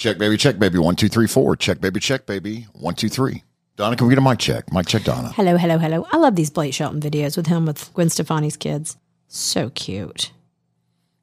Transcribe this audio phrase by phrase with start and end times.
[0.00, 1.56] Check baby, check baby, one, two, three, four.
[1.56, 3.44] Check baby, check baby, one, two, three.
[3.76, 4.72] Donna, can we get a mic check?
[4.72, 5.28] Mic check, Donna.
[5.28, 6.06] Hello, hello, hello.
[6.10, 8.96] I love these Blake Shelton videos with him with Gwen Stefani's kids.
[9.28, 10.32] So cute.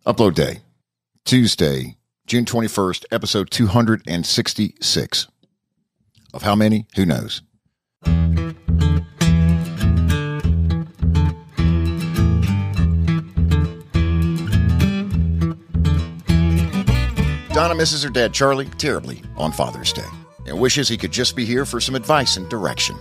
[0.06, 0.60] Upload day,
[1.26, 5.28] Tuesday, June 21st, episode 266.
[6.36, 6.86] Of how many?
[6.96, 7.42] Who knows?
[17.58, 20.06] Donna misses her dad, Charlie, terribly on Father's Day
[20.46, 22.96] and wishes he could just be here for some advice and direction.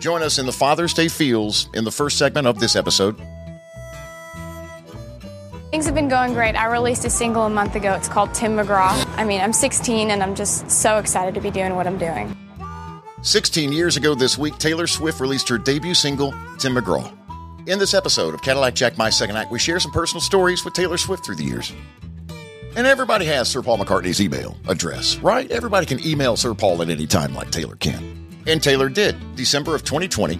[0.00, 3.16] Join us in the Father's Day Feels in the first segment of this episode.
[5.70, 6.56] Things have been going great.
[6.56, 7.94] I released a single a month ago.
[7.94, 9.06] It's called Tim McGraw.
[9.16, 12.36] I mean, I'm 16 and I'm just so excited to be doing what I'm doing.
[13.22, 17.08] 16 years ago this week, Taylor Swift released her debut single, Tim McGraw.
[17.68, 20.74] In this episode of Cadillac Jack My Second Act, we share some personal stories with
[20.74, 21.72] Taylor Swift through the years.
[22.76, 25.50] And everybody has Sir Paul McCartney's email address, right?
[25.50, 28.26] Everybody can email Sir Paul at any time like Taylor can.
[28.46, 30.34] And Taylor did, December of 2020,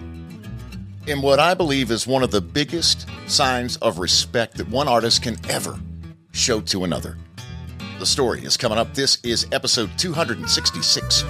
[1.07, 5.23] in what I believe is one of the biggest signs of respect that one artist
[5.23, 5.79] can ever
[6.31, 7.17] show to another.
[7.97, 8.93] The story is coming up.
[8.93, 11.23] This is episode 266.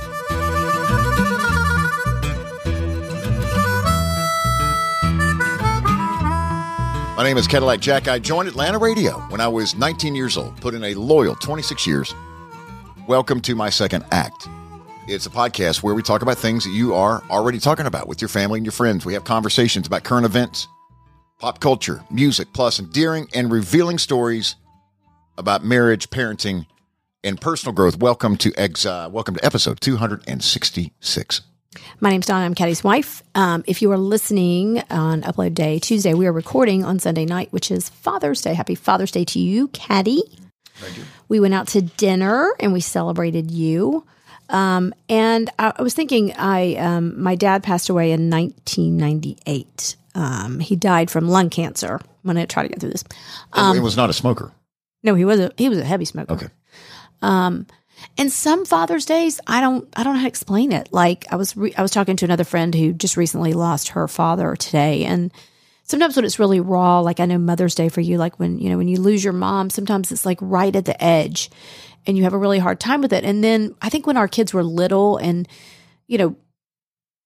[7.17, 8.07] My name is Cadillac Jack.
[8.07, 11.87] I joined Atlanta Radio when I was 19 years old, put in a loyal 26
[11.87, 12.13] years.
[13.07, 14.47] Welcome to my second act.
[15.07, 18.21] It's a podcast where we talk about things that you are already talking about with
[18.21, 19.03] your family and your friends.
[19.03, 20.67] We have conversations about current events,
[21.39, 24.53] pop culture, music, plus endearing and revealing stories
[25.39, 26.67] about marriage, parenting,
[27.23, 27.97] and personal growth.
[27.97, 29.09] Welcome to Exile.
[29.09, 31.41] Welcome to episode 266.
[31.99, 32.45] My name's Donna.
[32.45, 33.23] I'm Caddy's wife.
[33.35, 37.51] Um, if you are listening on Upload Day, Tuesday, we are recording on Sunday night,
[37.51, 38.53] which is Father's Day.
[38.53, 40.23] Happy Father's Day to you, Caddy.
[40.75, 41.03] Thank you.
[41.27, 44.05] We went out to dinner and we celebrated you.
[44.49, 49.95] Um, and I, I was thinking, I um, my dad passed away in 1998.
[50.15, 51.95] Um, he died from lung cancer.
[51.95, 53.03] I'm going to try to get through this.
[53.75, 54.51] it was not a smoker.
[55.03, 56.33] No, he was a he was a heavy smoker.
[56.33, 56.47] Okay.
[58.17, 60.89] And some Father's Days, I don't, I don't know how to explain it.
[60.91, 64.07] Like I was, re- I was talking to another friend who just recently lost her
[64.07, 65.31] father today, and
[65.83, 68.69] sometimes when it's really raw, like I know Mother's Day for you, like when you
[68.69, 71.49] know when you lose your mom, sometimes it's like right at the edge,
[72.05, 73.23] and you have a really hard time with it.
[73.23, 75.47] And then I think when our kids were little, and
[76.07, 76.35] you know,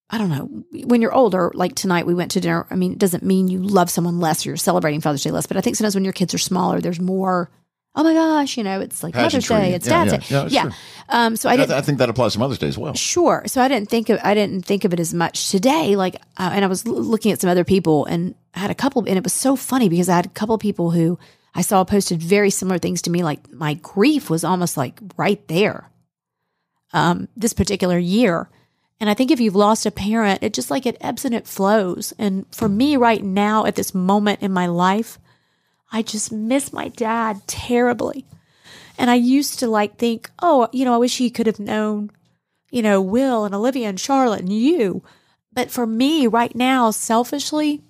[0.10, 2.66] I don't know, when you're older, like tonight we went to dinner.
[2.70, 5.48] I mean, it doesn't mean you love someone less or you're celebrating Father's Day less,
[5.48, 7.50] but I think sometimes when your kids are smaller, there's more.
[7.94, 9.48] Oh my gosh, you know, it's like Mother's.
[9.48, 10.44] Day, it's Yeah, Dad's yeah.
[10.46, 10.72] Day, Yeah, yeah.
[11.10, 11.70] Um, so I I, didn't.
[11.70, 12.94] th- I think that applies to Mother's Day as well.
[12.94, 13.44] Sure.
[13.48, 15.98] So I didn't think of I didn't think of it as much today.
[15.98, 18.76] Like, uh, and I was l- looking at some other people, and I had a
[18.76, 21.20] couple, and it was so funny because I had a couple of people who
[21.54, 23.24] I saw posted very similar things to me.
[23.24, 25.90] Like my grief was almost like right there.
[26.94, 28.50] Um, this particular year,
[29.00, 31.48] and I think if you've lost a parent, it just like it ebbs and it
[31.48, 32.14] flows.
[32.18, 35.18] And for me, right now at this moment in my life,
[35.92, 38.26] I just miss my dad terribly.
[38.98, 42.12] And I used to like think, oh, you know, I wish he could have known
[42.72, 45.04] you know, Will and Olivia and Charlotte and you.
[45.54, 47.82] But for me right now, selfishly,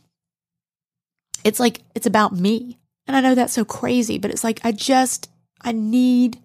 [1.43, 2.79] it's like it's about me.
[3.07, 5.29] And I know that's so crazy, but it's like I just
[5.61, 6.39] I need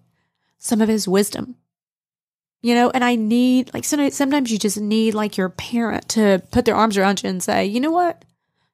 [0.59, 1.55] some of his wisdom.
[2.61, 6.65] You know, and I need like sometimes you just need like your parent to put
[6.65, 8.23] their arms around you and say, "You know what?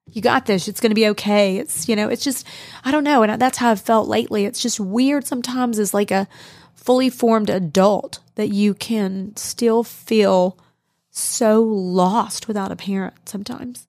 [0.07, 0.67] You got this.
[0.67, 2.45] It's going to be okay." It's, you know, it's just
[2.83, 4.45] I don't know, and that's how I've felt lately.
[4.45, 6.27] It's just weird sometimes as like a
[6.75, 10.57] fully formed adult that you can still feel
[11.11, 13.87] so lost without a parent sometimes.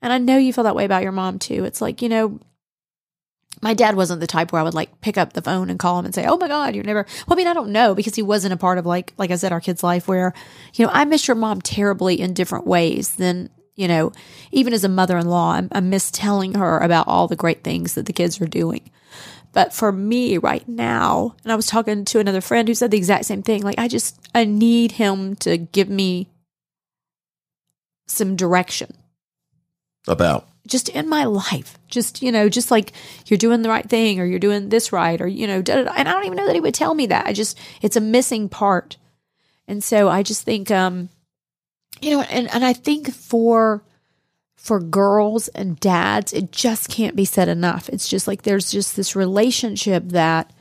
[0.00, 1.64] And I know you feel that way about your mom too.
[1.64, 2.40] It's like, you know,
[3.60, 5.98] my dad wasn't the type where I would like pick up the phone and call
[5.98, 8.14] him and say, "Oh my God, you're never." Well, I mean, I don't know because
[8.14, 10.08] he wasn't a part of like, like I said, our kid's life.
[10.08, 10.32] Where,
[10.74, 14.12] you know, I miss your mom terribly in different ways than you know,
[14.52, 18.06] even as a mother-in-law, I, I miss telling her about all the great things that
[18.06, 18.90] the kids are doing.
[19.52, 22.98] But for me right now, and I was talking to another friend who said the
[22.98, 23.62] exact same thing.
[23.62, 26.28] Like, I just I need him to give me
[28.06, 28.94] some direction
[30.06, 31.78] About just in my life.
[31.88, 32.92] Just, you know, just like
[33.26, 35.84] you're doing the right thing or you're doing this right or, you know, da, da,
[35.84, 35.92] da.
[35.96, 37.26] and I don't even know that he would tell me that.
[37.26, 38.96] I just, it's a missing part.
[39.66, 41.08] And so I just think, um,
[42.02, 43.82] you know, and, and I think for,
[44.56, 47.88] for girls and dads, it just can't be said enough.
[47.88, 50.52] It's just like there's just this relationship that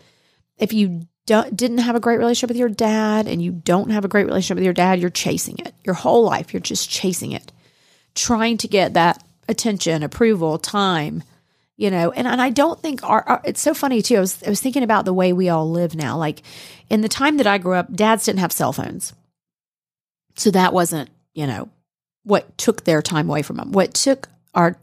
[0.58, 4.06] if you don't, didn't have a great relationship with your dad and you don't have
[4.06, 6.54] a great relationship with your dad, you're chasing it your whole life.
[6.54, 7.52] You're just chasing it,
[8.16, 11.24] trying to get that attention, approval, time,
[11.80, 14.44] you know and, and i don't think our, our, it's so funny too I was,
[14.44, 16.44] I was thinking about the way we all live now like
[16.90, 19.14] in the time that i grew up dads didn't have cell phones
[20.36, 21.70] so that wasn't you know
[22.24, 24.78] what took their time away from them what took our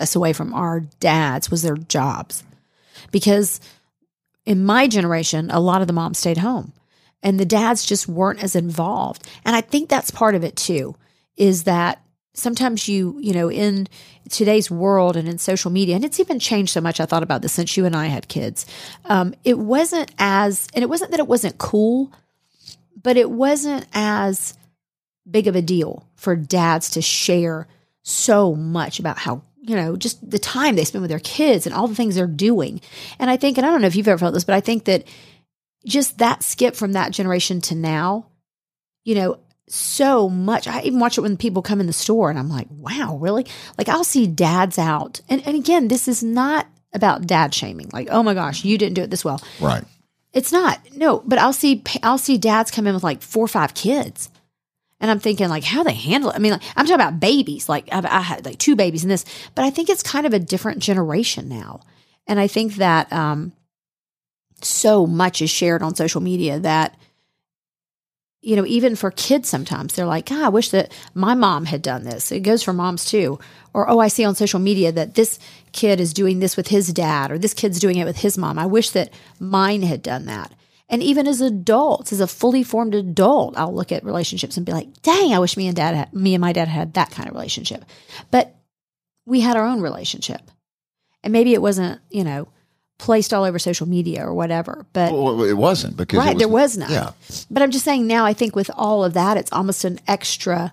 [0.00, 2.44] us away from our dads was their jobs.
[3.10, 3.60] Because
[4.44, 6.72] in my generation a lot of the moms stayed home
[7.22, 9.26] and the dads just weren't as involved.
[9.44, 10.94] And i think that's part of it too
[11.36, 12.00] is that
[12.34, 13.88] sometimes you you know in
[14.28, 17.42] today's world and in social media and it's even changed so much i thought about
[17.42, 18.66] this since you and i had kids
[19.04, 22.12] um, it wasn't as and it wasn't that it wasn't cool
[23.00, 24.54] but it wasn't as
[25.30, 27.66] big of a deal for dads to share
[28.02, 31.74] so much about how you know just the time they spend with their kids and
[31.74, 32.80] all the things they're doing
[33.18, 34.84] and i think and i don't know if you've ever felt this but i think
[34.84, 35.04] that
[35.86, 38.26] just that skip from that generation to now
[39.04, 39.38] you know
[39.68, 40.68] so much.
[40.68, 43.46] I even watch it when people come in the store and I'm like, wow, really?
[43.78, 45.20] Like I'll see dads out.
[45.28, 47.90] And, and again, this is not about dad shaming.
[47.92, 49.42] Like, oh my gosh, you didn't do it this well.
[49.60, 49.84] Right.
[50.32, 50.80] It's not.
[50.96, 54.30] No, but I'll see I'll see dads come in with like four or five kids.
[55.00, 56.36] And I'm thinking like how they handle it.
[56.36, 57.68] I mean, like, I'm talking about babies.
[57.68, 59.24] Like I've, I had like two babies in this,
[59.54, 61.80] but I think it's kind of a different generation now.
[62.26, 63.52] And I think that um,
[64.62, 66.96] so much is shared on social media that
[68.44, 71.80] you know, even for kids, sometimes they're like, God, I wish that my mom had
[71.80, 72.30] done this.
[72.30, 73.38] It goes for moms too.
[73.72, 75.38] Or, oh, I see on social media that this
[75.72, 78.58] kid is doing this with his dad, or this kid's doing it with his mom.
[78.58, 80.52] I wish that mine had done that.
[80.88, 84.72] And even as adults, as a fully formed adult, I'll look at relationships and be
[84.72, 87.28] like, dang, I wish me and dad, had, me and my dad had that kind
[87.28, 87.84] of relationship.
[88.30, 88.54] But
[89.24, 90.42] we had our own relationship.
[91.22, 92.48] And maybe it wasn't, you know,
[92.98, 94.84] placed all over social media or whatever.
[94.92, 96.92] But well, it wasn't because right was, there was none.
[96.92, 97.12] Yeah,
[97.50, 98.26] but I'm just saying now.
[98.26, 100.72] I think with all of that, it's almost an extra,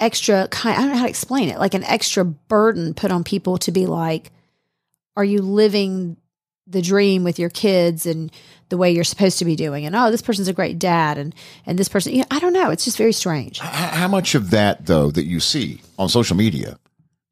[0.00, 0.76] extra kind.
[0.76, 1.58] I don't know how to explain it.
[1.58, 4.32] Like an extra burden put on people to be like,
[5.16, 6.16] are you living
[6.66, 8.30] the dream with your kids and
[8.68, 9.86] the way you're supposed to be doing?
[9.86, 11.34] And oh, this person's a great dad, and
[11.66, 12.12] and this person.
[12.12, 12.70] You know, I don't know.
[12.70, 13.58] It's just very strange.
[13.58, 16.78] How, much of that though that you see on social media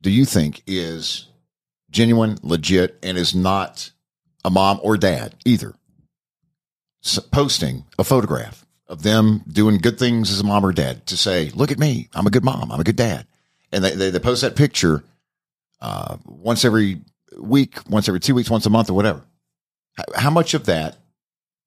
[0.01, 1.29] do you think is
[1.91, 3.91] genuine, legit, and is not
[4.45, 5.75] a mom or dad either.
[7.33, 11.51] posting a photograph of them doing good things as a mom or dad to say,
[11.51, 13.27] look at me, I'm a good mom, I'm a good dad.
[13.71, 15.05] And they, they, they post that picture
[15.81, 17.01] uh, once every
[17.39, 19.23] week, once every two weeks, once a month, or whatever.
[20.15, 20.97] How, much of that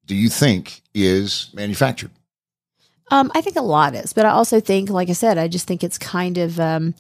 [0.06, 2.12] do you think is manufactured?
[3.10, 5.68] Um, I think a lot is, but I also think, like I said, I just
[5.68, 6.96] think it's kind of um,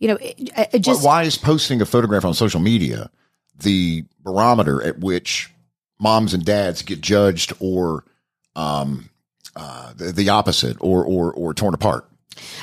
[0.00, 3.10] you know, it, it just why is posting a photograph on social media
[3.58, 5.50] the barometer at which
[6.00, 8.04] moms and dads get judged or
[8.56, 9.10] um,
[9.54, 12.08] uh, the, the opposite or, or or torn apart?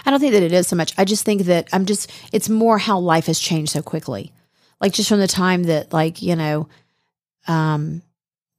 [0.06, 0.94] I don't think that it is so much.
[0.98, 4.34] I just think that I'm just it's more how life has changed so quickly.
[4.80, 6.70] Like just from the time that like, you know,
[7.48, 8.02] um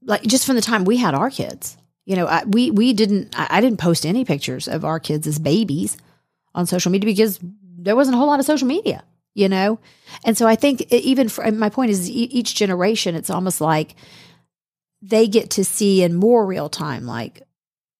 [0.02, 1.76] like just from the time we had our kids.
[2.04, 5.26] You know, I, we we didn't I, I didn't post any pictures of our kids
[5.26, 5.96] as babies
[6.54, 7.38] on social media because
[7.78, 9.04] there wasn't a whole lot of social media,
[9.34, 9.78] you know?
[10.24, 13.94] And so I think even for my point is each generation, it's almost like
[15.00, 17.42] they get to see in more real time, like,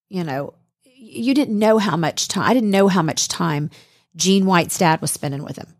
[0.09, 3.69] you know, you didn't know how much time, I didn't know how much time
[4.15, 5.73] Gene White's dad was spending with him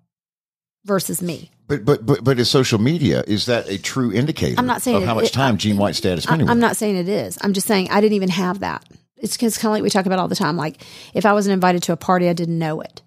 [0.85, 1.51] versus me.
[1.69, 4.59] But but but but is social media is that a true indicator?
[4.59, 6.49] I'm not saying of how much time Gene White's dad is spending.
[6.49, 7.37] I'm with not saying it is.
[7.41, 8.83] I'm just saying I didn't even have that.
[9.15, 10.57] It's because kind of like we talk about all the time.
[10.57, 10.81] Like
[11.13, 13.01] if I wasn't invited to a party, I didn't know it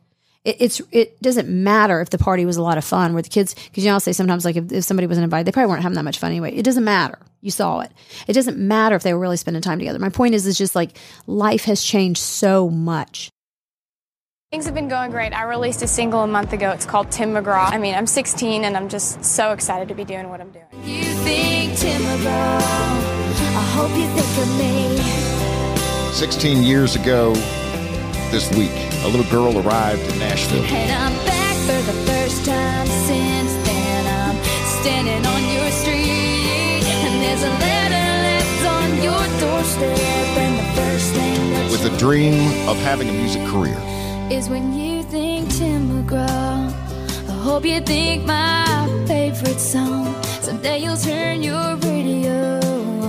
[0.45, 3.29] it, it's it doesn't matter if the party was a lot of fun where the
[3.29, 5.71] kids because you know I'll say sometimes like if, if somebody wasn't invited they probably
[5.71, 7.93] weren't having that much fun anyway it doesn't matter you saw it
[8.27, 10.75] it doesn't matter if they were really spending time together my point is is just
[10.75, 10.97] like
[11.27, 13.31] life has changed so much
[14.53, 15.33] Things have been going great.
[15.33, 16.73] I released a single a month ago.
[16.73, 17.73] It's called Tim McGraw.
[17.73, 20.67] I mean, I'm 16 and I'm just so excited to be doing what I'm doing.
[20.85, 26.13] You think Tim McGraw, I hope you think of me.
[26.13, 27.33] 16 years ago
[28.29, 30.63] this week, a little girl arrived in Nashville.
[30.65, 34.05] And I'm back for the first time since then.
[34.05, 34.37] I'm
[34.83, 39.97] standing on your street, and there's a letter left on your doorstep.
[40.37, 42.35] And the first thing with the dream
[42.69, 43.81] of having a music career
[44.33, 46.27] is when you think Tim McGraw.
[47.29, 50.23] I hope you think my favorite song.
[50.41, 52.59] Someday you'll turn your radio.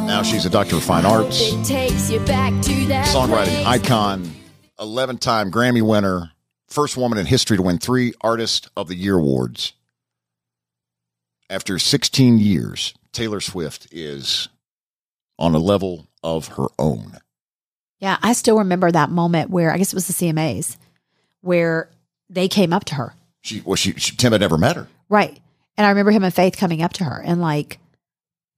[0.06, 3.66] Now she's a doctor of fine arts, songwriting place.
[3.66, 4.30] icon
[4.82, 6.32] 11 time Grammy winner,
[6.68, 9.72] first woman in history to win three Artist of the Year awards.
[11.50, 14.50] After 16 years, Taylor Swift is
[15.40, 17.20] on a level of her own.
[18.00, 20.76] Yeah, I still remember that moment where I guess it was the CMAs
[21.44, 21.90] where
[22.30, 23.14] they came up to her.
[23.42, 25.38] She well, she, she Tim had never met her, right?
[25.78, 27.80] And I remember him and Faith coming up to her and like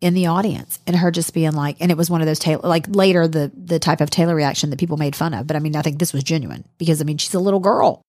[0.02, 2.62] in the audience and her just being like, and it was one of those Taylor,
[2.68, 5.48] like later the the type of Taylor reaction that people made fun of.
[5.48, 8.02] But I mean, I think this was genuine because I mean, she's a little girl.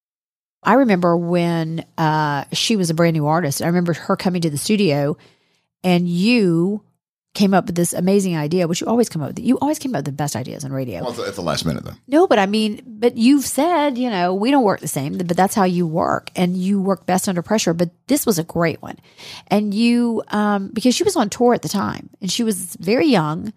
[0.62, 3.62] I remember when uh, she was a brand new artist.
[3.62, 5.16] I remember her coming to the studio,
[5.84, 6.82] and you
[7.36, 9.38] came up with this amazing idea, which you always come up with.
[9.38, 11.02] You always came up with the best ideas on radio.
[11.04, 11.94] Well, at the- last minute, though.
[12.08, 15.28] No, but I mean, but you've said, you know, we don't work the same, but
[15.36, 17.74] that's how you work and you work best under pressure.
[17.74, 18.96] But this was a great one.
[19.48, 23.06] And you, um, because she was on tour at the time and she was very
[23.06, 23.52] young.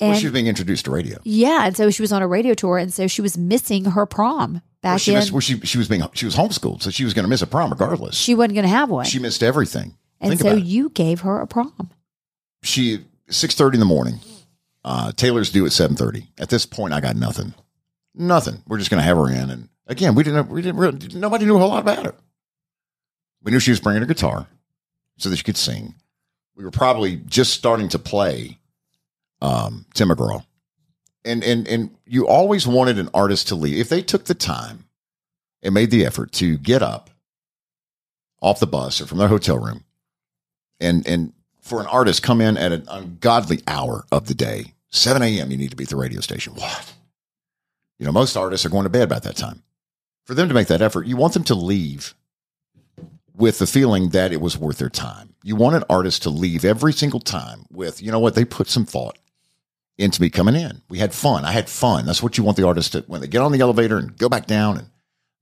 [0.00, 1.18] And Well, she was being introduced to radio.
[1.24, 4.06] yeah, and so she was on a radio tour and so she was missing her
[4.06, 5.18] prom back Well, she, in.
[5.18, 7.42] missed, well, she, she was being she was homeschooled, so she was going to miss
[7.42, 8.16] a prom regardless.
[8.16, 9.04] she wasn't going to have one.
[9.06, 9.96] She missed everything.
[10.20, 11.90] and Think so you gave her a prom.
[12.62, 14.20] She six thirty in the morning.
[14.84, 16.28] Uh, Taylor's due at seven thirty.
[16.38, 17.54] At this point, I got nothing.
[18.14, 18.62] Nothing.
[18.66, 20.48] We're just going to have her in, and again, we didn't.
[20.48, 20.78] We didn't.
[20.78, 22.14] Really, nobody knew a whole lot about her.
[23.42, 24.46] We knew she was bringing a guitar
[25.18, 25.94] so that she could sing.
[26.54, 28.58] We were probably just starting to play
[29.40, 30.44] um, Tim McGraw,
[31.24, 34.84] and and and you always wanted an artist to leave if they took the time
[35.62, 37.10] and made the effort to get up
[38.40, 39.84] off the bus or from their hotel room
[40.80, 41.32] and and
[41.64, 45.56] for an artist come in at an ungodly hour of the day 7 a.m you
[45.56, 46.54] need to be at the radio station.
[46.54, 46.92] What?
[47.98, 49.62] You know most artists are going to bed about that time.
[50.24, 52.14] For them to make that effort you want them to leave
[53.34, 55.34] with the feeling that it was worth their time.
[55.42, 58.68] You want an artist to leave every single time with you know what they put
[58.68, 59.18] some thought
[59.96, 60.82] into me coming in.
[60.88, 61.44] We had fun.
[61.44, 62.04] I had fun.
[62.04, 64.28] That's what you want the artist to when they get on the elevator and go
[64.28, 64.88] back down and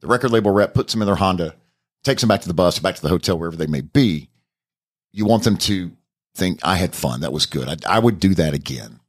[0.01, 1.55] the record label rep puts them in their honda
[2.05, 4.29] takes them back to the bus back to the hotel wherever they may be
[5.13, 5.93] you want them to
[6.35, 7.21] think I had fun.
[7.21, 7.69] That was good.
[7.69, 9.01] I, I would do that again.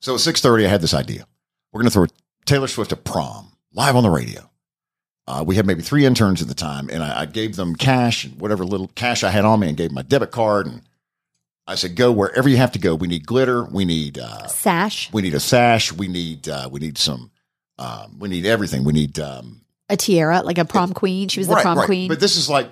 [0.00, 1.26] So at six thirty, I had this idea.
[1.72, 2.06] We're going to throw
[2.46, 4.50] Taylor Swift a prom live on the radio.
[5.26, 8.24] Uh, we had maybe three interns at the time, and I, I gave them cash
[8.24, 10.66] and whatever little cash I had on me, and gave my debit card.
[10.66, 10.82] And
[11.66, 12.94] I said, "Go wherever you have to go.
[12.94, 13.64] We need glitter.
[13.64, 15.92] We need uh, Sash, we need a sash.
[15.92, 17.30] We need uh, we need some.
[17.78, 18.84] Um, we need everything.
[18.84, 21.28] We need um, a tiara, like a prom queen.
[21.28, 21.86] She was the prom right.
[21.86, 22.08] queen.
[22.08, 22.70] But this is like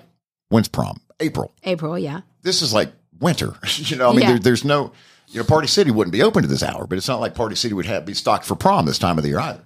[0.49, 0.99] when's prom?
[1.19, 1.53] April.
[1.63, 2.21] April, yeah.
[2.43, 3.53] this is like winter.
[3.75, 4.27] you know, I mean, Yeah.
[4.31, 4.91] there, there's no,
[5.27, 7.55] you know, Party City wouldn't be open to this hour, but it's not like Party
[7.55, 9.63] City would have be stocked for prom this time of the year either.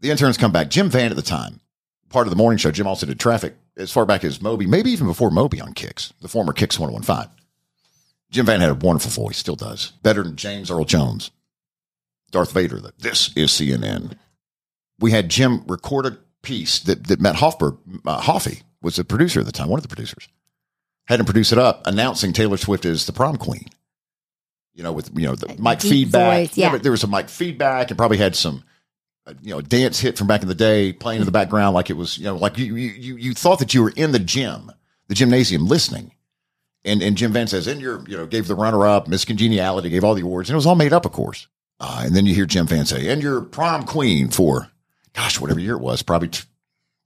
[0.00, 0.70] The interns come back.
[0.70, 1.60] Jim Van at the time,
[2.08, 2.70] part of the morning show.
[2.70, 6.12] Jim also did traffic as far back as Moby, maybe even before Moby on Kicks,
[6.20, 7.30] the former Kicks 1015.
[8.30, 9.92] Jim Van had a wonderful voice, still does.
[10.02, 11.30] Better than James Earl Jones,
[12.30, 12.80] Darth Vader.
[12.80, 14.16] That this is CNN.
[14.98, 19.40] We had Jim record a piece that, that Matt Hoffberg, uh, Hoffy was the producer
[19.40, 20.28] at the time, one of the producers
[21.10, 23.66] had him produce it up, announcing Taylor Swift as the prom queen.
[24.74, 26.48] You know, with you know the mic deep feedback.
[26.48, 26.70] voice, yeah.
[26.70, 28.62] but there was some mic feedback, and probably had some,
[29.26, 31.90] uh, you know, dance hit from back in the day playing in the background, like
[31.90, 34.20] it was, you know, like you you you, you thought that you were in the
[34.20, 34.70] gym,
[35.08, 36.12] the gymnasium, listening.
[36.84, 39.90] And and Jim Van says, and you're you know gave the runner up, Miss Congeniality,
[39.90, 41.48] gave all the awards, and it was all made up, of course.
[41.80, 44.70] Uh, and then you hear Jim Van say, and you're prom queen for,
[45.14, 46.44] gosh, whatever year it was, probably t-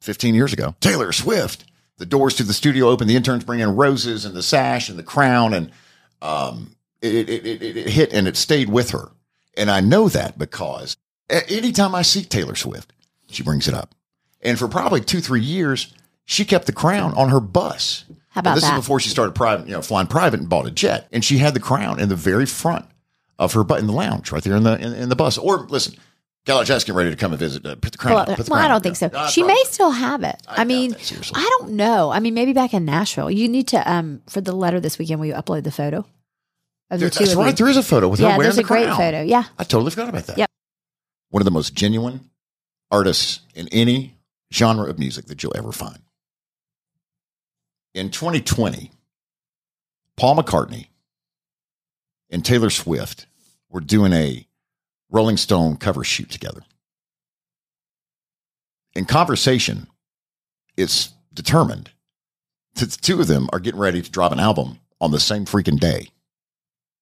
[0.02, 0.74] 15 years ago.
[0.80, 1.64] Taylor Swift.
[1.98, 3.06] The doors to the studio open.
[3.06, 5.70] The interns bring in roses and the sash and the crown, and
[6.20, 9.10] um, it, it, it, it, it hit and it stayed with her.
[9.56, 10.96] And I know that because
[11.30, 12.92] anytime I see Taylor Swift,
[13.30, 13.94] she brings it up.
[14.42, 18.04] And for probably two, three years, she kept the crown on her bus.
[18.30, 18.78] How about and this that?
[18.78, 21.08] is before she started private, you know, flying private and bought a jet.
[21.12, 22.86] And she had the crown in the very front
[23.38, 25.38] of her butt in the lounge, right there in the in, in the bus.
[25.38, 25.94] Or listen,
[26.46, 27.64] Jazz getting ready to come and visit.
[27.64, 28.14] Uh, put the crown.
[28.14, 29.10] Well, put the well, I don't think so.
[29.30, 30.36] She may still have it.
[30.46, 31.30] I I, mean, that.
[31.34, 32.10] I don't know.
[32.10, 35.20] I mean, maybe back in Nashville, you need to um for the letter this weekend.
[35.20, 36.06] Will you upload the photo of
[36.90, 37.46] the There- two That's of right.
[37.48, 37.52] you?
[37.64, 39.22] There is a photo with her yeah, wearing there's a great photo.
[39.22, 40.36] Yeah, I totally forgot about that.
[40.38, 40.50] Yep.
[41.30, 42.28] One of the most genuine
[42.90, 44.14] artists in any
[44.52, 45.98] genre of music that you'll ever find.
[47.94, 48.90] In 2020,
[50.16, 50.88] Paul McCartney
[52.30, 53.26] and Taylor Swift
[53.70, 54.46] were doing a
[55.10, 56.62] Rolling Stone cover shoot together.
[58.94, 59.86] In conversation,
[60.76, 61.90] it's determined
[62.74, 65.44] that the two of them are getting ready to drop an album on the same
[65.44, 66.08] freaking day.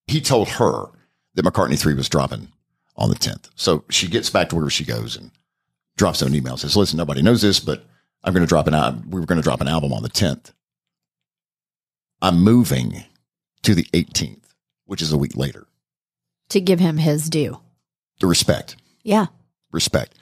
[0.06, 0.86] He told her
[1.34, 2.48] that McCartney 3 was dropping
[2.96, 3.48] on the 10th.
[3.54, 5.30] So she gets back to wherever she goes and
[5.96, 6.56] drops him an email.
[6.56, 7.84] Says, listen, nobody knows this, but
[8.24, 9.10] I'm going to drop an album.
[9.10, 10.52] We were going to drop an album on the 10th.
[12.20, 13.04] I'm moving
[13.62, 14.44] to the 18th,
[14.86, 15.66] which is a week later.
[16.50, 17.58] to give him his due.
[18.22, 19.26] The respect, Yeah,
[19.72, 20.14] respect.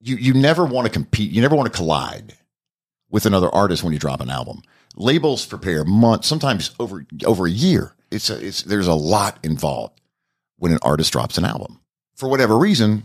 [0.00, 1.30] You, you never want to compete.
[1.30, 2.32] You never want to collide
[3.10, 4.62] with another artist when you drop an album.
[4.96, 7.92] Labels prepare months, sometimes over, over a year.
[8.10, 10.00] It's a, it's, there's a lot involved
[10.56, 11.80] when an artist drops an album.
[12.14, 13.02] For whatever reason,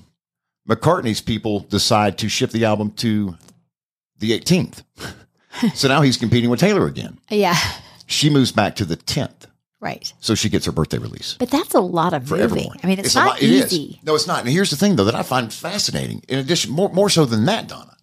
[0.70, 3.36] McCartney's people decide to ship the album to
[4.20, 4.84] the 18th.
[5.76, 7.20] so now he's competing with Taylor again.
[7.30, 7.58] yeah.
[8.06, 9.48] She moves back to the 10th.
[9.82, 10.12] Right.
[10.20, 11.36] So she gets her birthday release.
[11.40, 12.44] But that's a lot of for moving.
[12.60, 12.78] everyone.
[12.84, 14.00] I mean, it's, a not lot- it easy.
[14.04, 14.42] No, it's not.
[14.42, 16.22] And here's the thing, though, that I find fascinating.
[16.28, 17.96] In addition, more more so than that, Donna,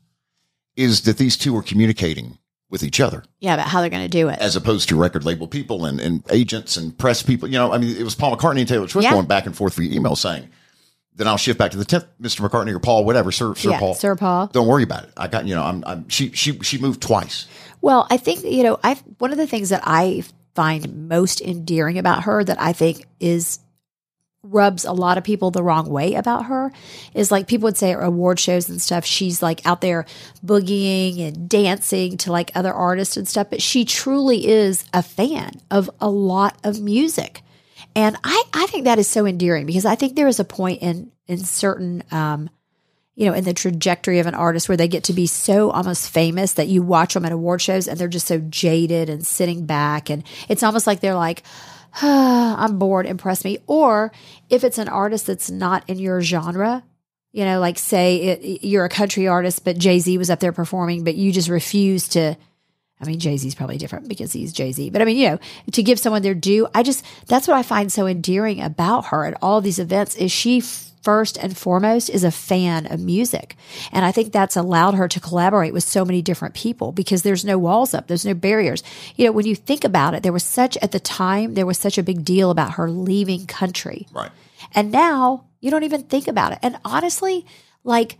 [0.76, 4.09] is that these two are communicating with each other Yeah, about how they're going to
[4.09, 4.38] do it.
[4.40, 7.49] as opposed to record label people and, and agents and press people.
[7.49, 9.12] You know, I mean, it was Paul McCartney and Taylor Swift Yeah.
[9.12, 10.49] going back and forth via email saying,
[11.14, 12.40] "Then I'll shift back to the tenth, Mr.
[12.49, 14.49] McCartney or Paul, whatever, Sir Sir Yeah, Paul, Sir Paul.
[14.49, 15.11] Don't worry about it.
[15.16, 15.62] I got you know.
[15.62, 17.47] I'm, I'm she she she moved twice.
[17.83, 20.25] Well, I think you know, I one of the things that I
[20.57, 23.61] find most endearing about her that I think is
[24.43, 26.73] rubs a lot of people the wrong way about her
[27.15, 30.07] is like people would say at award shows and stuff she's like out there
[30.45, 35.61] boogieing and dancing to like other artists and stuff but she truly is a fan
[35.71, 37.43] of a lot of music.
[37.95, 40.83] And i i think that is so endearing because i think there is a point
[40.83, 42.51] in in certain um
[43.16, 46.11] you know, in the trajectory of an artist where they get to be so almost
[46.11, 49.64] famous that you watch them at award shows and they're just so jaded and sitting
[49.64, 50.11] back.
[50.11, 51.42] And it's almost like they're like,
[52.02, 53.58] I'm bored, impress me.
[53.66, 54.12] Or
[54.50, 56.85] if it's an artist that's not in your genre,
[57.32, 60.52] you know, like say it, you're a country artist, but Jay Z was up there
[60.52, 62.37] performing, but you just refuse to.
[62.99, 65.38] I mean, Jay Z's probably different because he's Jay Z, but I mean, you know,
[65.73, 69.26] to give someone their due, I just, that's what I find so endearing about her
[69.26, 70.62] at all these events is she
[71.07, 73.55] first and foremost is a fan of music.
[73.93, 77.45] And I think that's allowed her to collaborate with so many different people because there's
[77.45, 78.83] no walls up, there's no barriers.
[79.15, 81.79] You know, when you think about it, there was such, at the time, there was
[81.79, 84.09] such a big deal about her leaving country.
[84.13, 84.33] Right.
[84.75, 86.59] And now you don't even think about it.
[86.61, 87.47] And honestly,
[87.85, 88.19] like,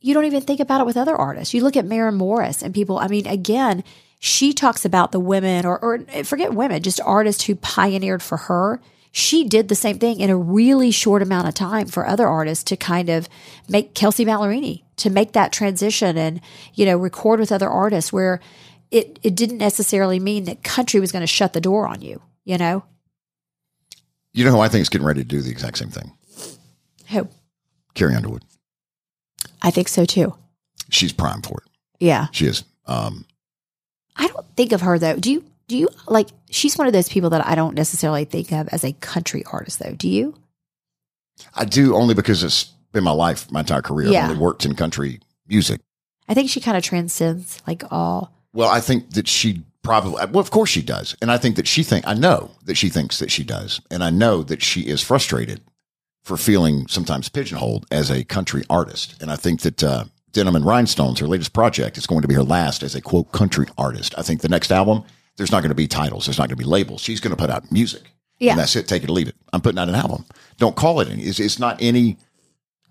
[0.00, 1.52] you don't even think about it with other artists.
[1.52, 3.84] You look at Maren Morris and people, I mean, again,
[4.18, 8.80] she talks about the women or, or forget women, just artists who pioneered for her.
[9.12, 12.64] She did the same thing in a really short amount of time for other artists
[12.64, 13.28] to kind of
[13.68, 16.40] make Kelsea Ballerini to make that transition and,
[16.74, 18.40] you know, record with other artists where
[18.90, 22.20] it, it didn't necessarily mean that country was going to shut the door on you,
[22.44, 22.84] you know?
[24.32, 26.12] You know who I think is getting ready to do the exact same thing?
[27.08, 27.28] Who?
[27.94, 28.44] Carrie Underwood.
[29.62, 30.34] I think so too.
[30.90, 31.70] She's prime for it.
[31.98, 32.28] Yeah.
[32.32, 32.64] She is.
[32.86, 33.24] Um,
[34.16, 35.16] I don't think of her though.
[35.16, 35.44] Do you?
[35.68, 36.28] Do you like?
[36.50, 39.78] She's one of those people that I don't necessarily think of as a country artist,
[39.78, 39.92] though.
[39.92, 40.34] Do you?
[41.54, 44.08] I do only because it's been my life, my entire career.
[44.08, 44.24] Yeah.
[44.24, 45.80] I've only worked in country music.
[46.28, 48.32] I think she kind of transcends like all.
[48.52, 51.16] Well, I think that she probably, well, of course she does.
[51.22, 53.80] And I think that she think, I know that she thinks that she does.
[53.90, 55.60] And I know that she is frustrated
[56.22, 59.20] for feeling sometimes pigeonholed as a country artist.
[59.22, 62.34] And I think that, uh, Denim and Rhinestones, her latest project, is going to be
[62.34, 64.14] her last as a quote country artist.
[64.18, 65.04] I think the next album,
[65.38, 66.26] there's not going to be titles.
[66.26, 67.00] There's not going to be labels.
[67.00, 68.02] She's going to put out music.
[68.38, 68.52] Yeah.
[68.52, 68.86] And that's it.
[68.86, 69.34] Take it or leave it.
[69.52, 70.26] I'm putting out an album.
[70.58, 71.22] Don't call it any.
[71.22, 72.18] It's, it's not any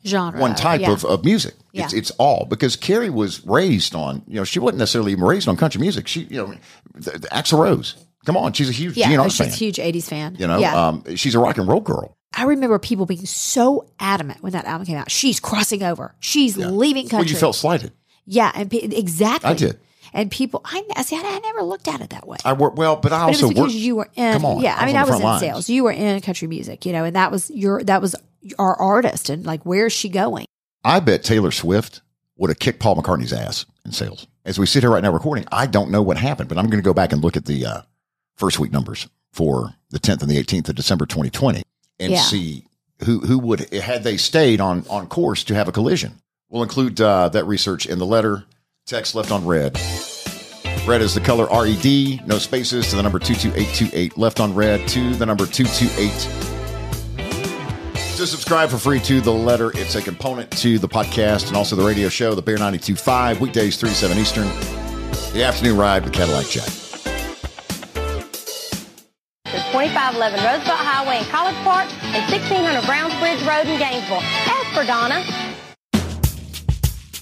[0.05, 0.39] Genre.
[0.39, 0.91] one type yeah.
[0.91, 1.53] of, of music.
[1.73, 1.99] It's Yeah.
[1.99, 5.55] it's all because Carrie was raised on you know she wasn't necessarily even raised on
[5.57, 6.07] country music.
[6.07, 6.53] She you know
[6.95, 7.95] the, the Axl Rose.
[8.25, 9.47] Come on, she's a huge Yeah, she's fan.
[9.47, 10.35] a huge '80s fan.
[10.39, 10.87] You know, yeah.
[10.87, 12.17] um, she's a rock and roll girl.
[12.35, 15.09] I remember people being so adamant when that album came out.
[15.09, 16.13] She's crossing over.
[16.19, 17.31] She's leaving Well, country.
[17.33, 17.91] you felt slighted.
[18.25, 19.49] yeah, and pe- exactly.
[19.49, 19.79] I did.
[20.13, 21.15] And people, I see.
[21.15, 22.37] I, I never looked at it that way.
[22.45, 23.73] I work well, but I But also worked.
[23.73, 24.33] you were in.
[24.33, 25.39] Come on, yeah, I, I mean, I was in lines.
[25.41, 25.69] sales.
[25.69, 28.15] You were in country music, you know, and that was your that was
[28.59, 30.45] our artist, and like, where's she going?
[30.83, 32.01] I bet Taylor Swift
[32.37, 34.27] would have kicked Paul McCartney's ass in sales.
[34.45, 36.81] As we sit here right now recording, I don't know what happened, but I'm going
[36.81, 37.81] to go back and look at the uh,
[38.37, 41.63] first week numbers for the 10th and the 18th of December 2020
[41.99, 42.21] and Yeah.
[42.21, 42.63] see
[43.03, 46.21] who who would had they stayed on on course to have a collision.
[46.49, 48.45] We'll include uh, that research in the letter.
[48.87, 49.77] Text left on red.
[50.87, 52.25] Red is the color RED.
[52.25, 54.17] No spaces to the number 22828.
[54.17, 56.09] Left on red to the number 228.
[58.15, 61.75] To subscribe for free to the letter, it's a component to the podcast and also
[61.75, 64.47] the radio show, the Bear 92.5, weekdays 3 to 7 Eastern.
[65.33, 66.69] The afternoon ride with Cadillac Jack.
[69.51, 74.23] to 2511 Roosevelt Highway in College Park and 1600 Browns Bridge Road in Gainesville.
[74.23, 75.46] Ask for Donna.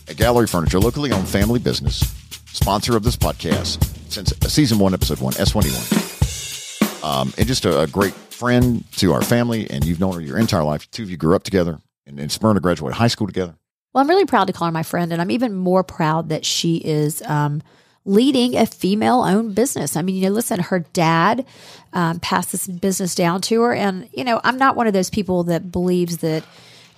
[0.07, 1.97] A Gallery Furniture, locally owned family business,
[2.45, 7.03] sponsor of this podcast since season one, episode one, S21.
[7.03, 10.37] Um, and just a, a great friend to our family, and you've known her your
[10.37, 10.89] entire life.
[10.91, 13.55] Two of you grew up together, and, and Smyrna graduated high school together.
[13.93, 16.45] Well, I'm really proud to call her my friend, and I'm even more proud that
[16.45, 17.63] she is um,
[18.05, 19.95] leading a female-owned business.
[19.95, 21.45] I mean, you know, listen, her dad
[21.93, 25.09] um, passed this business down to her, and you know, I'm not one of those
[25.09, 26.43] people that believes that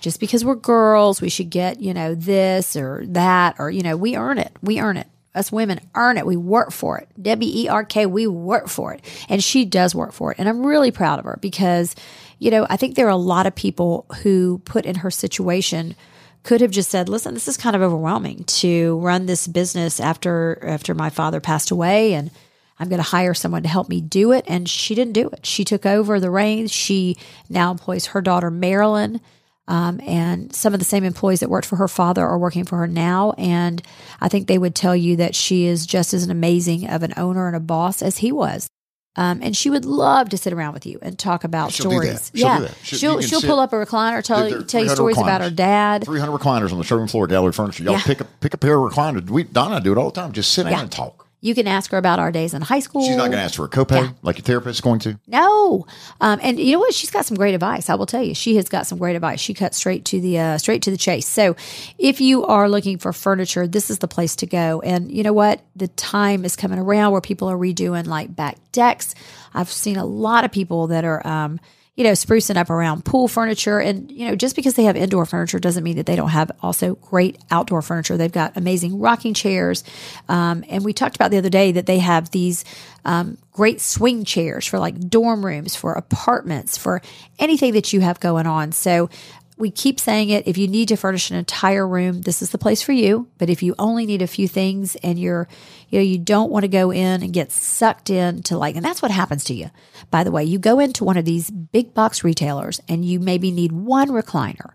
[0.00, 3.96] just because we're girls, we should get you know this or that, or you know,
[3.96, 4.52] we earn it.
[4.62, 5.06] We earn it.
[5.34, 6.26] Us women earn it.
[6.26, 7.08] We work for it.
[7.20, 8.06] W E R K.
[8.06, 11.24] We work for it, and she does work for it, and I'm really proud of
[11.24, 11.94] her because,
[12.38, 15.94] you know, I think there are a lot of people who put in her situation
[16.44, 20.58] could have just said, "Listen, this is kind of overwhelming to run this business after
[20.62, 22.30] after my father passed away." And
[22.80, 24.44] I'm going to hire someone to help me do it.
[24.46, 25.44] And she didn't do it.
[25.44, 26.72] She took over the reins.
[26.72, 27.16] She
[27.48, 29.20] now employs her daughter, Marilyn.
[29.68, 32.78] Um, and some of the same employees that worked for her father are working for
[32.78, 33.34] her now.
[33.38, 33.80] And
[34.20, 37.12] I think they would tell you that she is just as an amazing of an
[37.16, 38.66] owner and a boss as he was.
[39.16, 42.30] Um, and she would love to sit around with you and talk about She'll stories.
[42.34, 42.68] She'll yeah.
[42.82, 45.50] She'll- she'll she'll pull up a recliner, tell, there tell you 300 stories about her
[45.50, 46.04] dad.
[46.04, 47.82] 300 recliners on the showroom floor, gallery furniture.
[47.82, 48.02] Y'all Yeah.
[48.04, 49.28] pick a pick a pair of recliners.
[49.28, 50.32] We Donna do it all the time.
[50.32, 50.80] Just sit down Yeah.
[50.82, 51.26] and talk.
[51.40, 53.02] You can ask her about our days in high school.
[53.06, 54.10] She's not going to ask for a copay Yeah.
[54.22, 55.18] like your therapist is going to.
[55.28, 55.86] No,
[56.20, 56.92] um, and you know what?
[56.94, 57.88] She's got some great advice.
[57.88, 59.38] I will tell you, she has got some great advice.
[59.38, 61.26] She cuts straight to the uh, straight to the chase.
[61.28, 61.54] So,
[61.96, 64.80] if you are looking for furniture, this is the place to go.
[64.80, 65.60] And you know what?
[65.76, 69.14] The time is coming around where people are redoing like back decks.
[69.54, 71.24] I've seen a lot of people that are.
[71.26, 71.60] Um,
[71.98, 73.80] you know, sprucing up around pool furniture.
[73.80, 76.52] And, you know, just because they have indoor furniture doesn't mean that they don't have
[76.62, 78.16] also great outdoor furniture.
[78.16, 79.82] They've got amazing rocking chairs.
[80.28, 82.64] Um, and we talked about the other day that they have these
[83.04, 87.02] um, great swing chairs for like dorm rooms, for apartments, for
[87.40, 88.70] anything that you have going on.
[88.70, 89.10] So,
[89.58, 90.46] we keep saying it.
[90.46, 93.28] If you need to furnish an entire room, this is the place for you.
[93.38, 95.48] But if you only need a few things and you're,
[95.88, 99.02] you know, you don't want to go in and get sucked into like, and that's
[99.02, 99.70] what happens to you.
[100.10, 103.50] By the way, you go into one of these big box retailers and you maybe
[103.50, 104.70] need one recliner.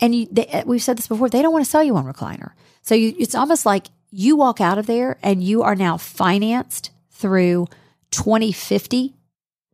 [0.00, 2.06] And you, they, eh, we've said this before, they don't want to sell you one
[2.06, 2.52] recliner.
[2.82, 6.90] So you, it's almost like you walk out of there and you are now financed
[7.10, 7.66] through
[8.10, 9.14] 2050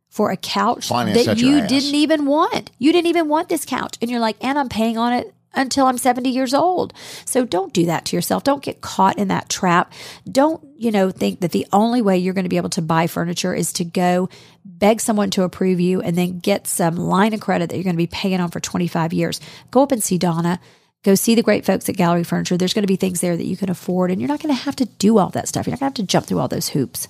[0.09, 2.71] for a couch Finance that you didn't even want.
[2.79, 3.97] You didn't even want this couch.
[4.01, 6.93] And you're like, and I'm paying on it until I'm 70 years old.
[7.25, 8.43] So don't do that to yourself.
[8.43, 9.93] Don't get caught in that trap.
[10.29, 13.07] Don't, you know, think that the only way you're going to be able to buy
[13.07, 14.29] furniture is to go
[14.63, 17.95] beg someone to approve you and then get some line of credit that you're going
[17.95, 19.41] to be paying on for 25 years.
[19.71, 20.59] Go up and see Donna.
[21.03, 22.57] Go see the great folks at Gallery Furniture.
[22.57, 24.61] There's going to be things there that you can afford, and you're not going to
[24.61, 25.65] have to do all that stuff.
[25.65, 27.07] You're not going to have to jump through all those hoops.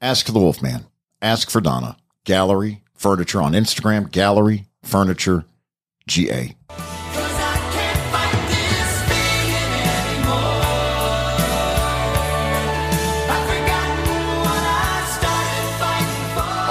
[0.00, 0.86] Ask the Wolfman.
[1.20, 1.98] Ask for Donna.
[2.26, 4.10] Gallery Furniture on Instagram.
[4.10, 5.44] Gallery Furniture
[6.08, 6.56] GA.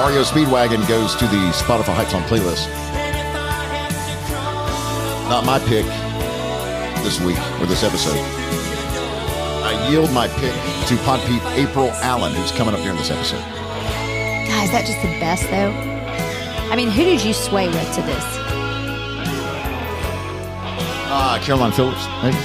[0.06, 2.68] REO Speedwagon goes to the Spotify Hype on playlist.
[5.30, 5.86] Not my pick
[7.04, 8.20] this week or this episode.
[9.64, 10.54] I yield my pick
[10.90, 13.65] to Pod Peep April Allen, who's coming up during this episode.
[14.48, 15.72] God, is that just the best though?
[16.72, 18.24] I mean, who did you sway with to this?
[21.18, 22.38] Uh, Caroline Phillips, maybe.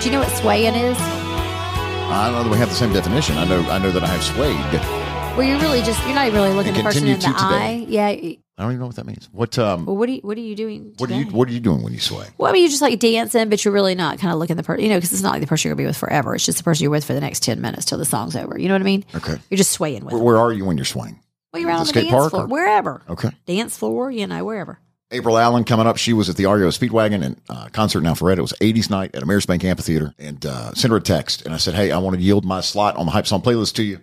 [0.00, 0.96] Do you know what swaying is?
[1.00, 3.36] I don't know that we have the same definition.
[3.36, 5.36] I know I know that I have swayed.
[5.36, 7.36] Where you're really just you're not really looking And the person in the to today.
[7.38, 7.84] eye.
[7.88, 8.06] Yeah.
[8.08, 9.28] I don't even know what that means.
[9.30, 10.94] What um Well, what are you what are you doing?
[10.98, 12.26] what are you what are you doing when you sway?
[12.38, 14.62] Well, I mean, you're just like dancing, but you're really not kind of looking the
[14.64, 16.34] person, you know, because it's not like the person you're gonna be with forever.
[16.34, 18.58] It's just the person you're with for the next ten minutes till the song's over.
[18.58, 19.04] You know what I mean?
[19.14, 19.36] Okay.
[19.50, 20.14] You're just swaying with.
[20.14, 21.20] Where, where are you when you're swaying?
[21.52, 23.02] Well, you're out on the dance park floor, or- wherever.
[23.08, 23.30] Okay.
[23.46, 24.78] Dance floor, you know, wherever.
[25.10, 25.96] April Allen coming up.
[25.96, 28.38] She was at the REO Speedwagon and uh, concert in Alpharetta.
[28.38, 31.42] It was 80s night at Ameris Bank Amphitheater and uh, sent her a text.
[31.46, 33.74] And I said, Hey, I want to yield my slot on the Hype Song playlist
[33.76, 34.00] to you.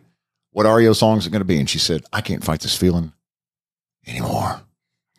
[0.51, 1.60] What REO songs are going to be?
[1.60, 3.13] And she said, I can't fight this feeling
[4.08, 4.62] anymore.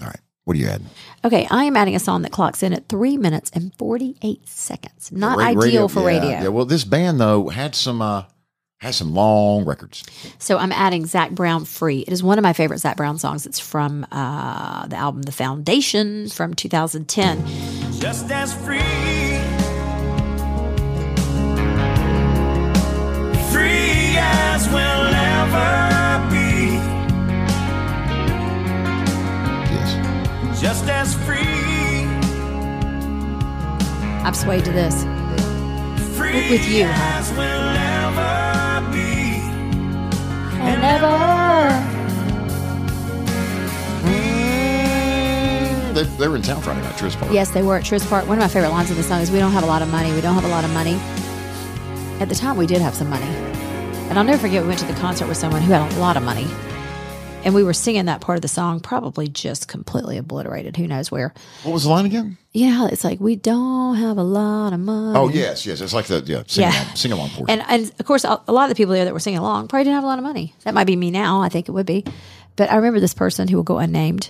[0.01, 0.21] All right.
[0.45, 0.87] What are you adding?
[1.25, 4.47] Okay, I am adding a song that clocks in at three minutes and forty eight
[4.49, 5.11] seconds.
[5.11, 6.29] Not ideal for yeah, radio.
[6.29, 6.49] Yeah.
[6.49, 8.01] Well, this band, though, had some.
[8.01, 8.25] Uh,
[8.81, 10.05] has some long records.
[10.39, 12.01] So I'm adding Zac Brown Free.
[12.01, 13.47] It is one of my favorite Zac Brown songs.
[13.47, 17.45] It's from uh, the album The Foundation from 2010.
[17.99, 18.79] just as free.
[23.51, 26.77] Free as we'll ever be.
[29.73, 30.61] Yes.
[30.61, 31.37] Just as free.
[34.23, 35.05] I'm swayed to this.
[36.17, 38.46] Free with you, huh?
[45.97, 47.33] They, they were in town Friday night, Truist Park.
[47.33, 48.29] Yes, they were at Truist Park.
[48.29, 49.89] One of my favorite lines of the song is We don't have a lot of
[49.89, 50.13] money.
[50.13, 50.97] We don't have a lot of money.
[52.21, 53.25] At the time, we did have some money.
[53.25, 56.19] And I'll never forget, we went to the concert with someone who had a lot
[56.19, 56.47] of money.
[57.45, 60.77] And we were singing that part of the song, probably just completely obliterated.
[60.77, 61.33] Who knows where?
[61.63, 62.37] What was the line again?
[62.53, 65.19] You know it's like, we don't have a lot of money.
[65.19, 65.81] Oh, yes, yes.
[65.81, 66.85] It's like the yeah, sing Yeah.
[66.85, 67.59] along, sing along portion.
[67.61, 69.85] And, and of course, a lot of the people there that were singing along probably
[69.85, 70.55] didn't have a lot of money.
[70.65, 71.41] That might be me now.
[71.41, 72.05] I think it would be.
[72.57, 74.29] But I remember this person who will go unnamed,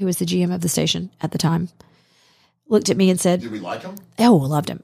[0.00, 1.68] who was the GM of the station at the time,
[2.66, 3.94] looked at me and said, Did we like him?
[4.18, 4.82] Oh, loved him.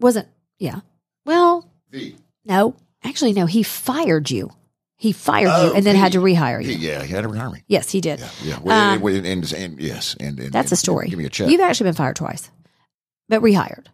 [0.00, 0.26] Wasn't,
[0.58, 0.80] yeah.
[1.24, 2.16] Well, V.
[2.44, 2.74] no.
[3.04, 3.44] Actually, no.
[3.46, 4.50] He fired you.
[4.96, 6.72] He fired Oh, you and then he- had to rehire you.
[6.72, 7.62] yeah, he had to retire me.
[7.68, 8.18] Yes, he did.
[8.20, 8.58] Yeah, yeah.
[8.62, 11.08] Well, Um, and, and, and, and yes, and, and That's and a story.
[11.08, 11.50] Give me a check.
[11.50, 12.50] You've actually been fired twice,
[13.28, 13.86] but rehired.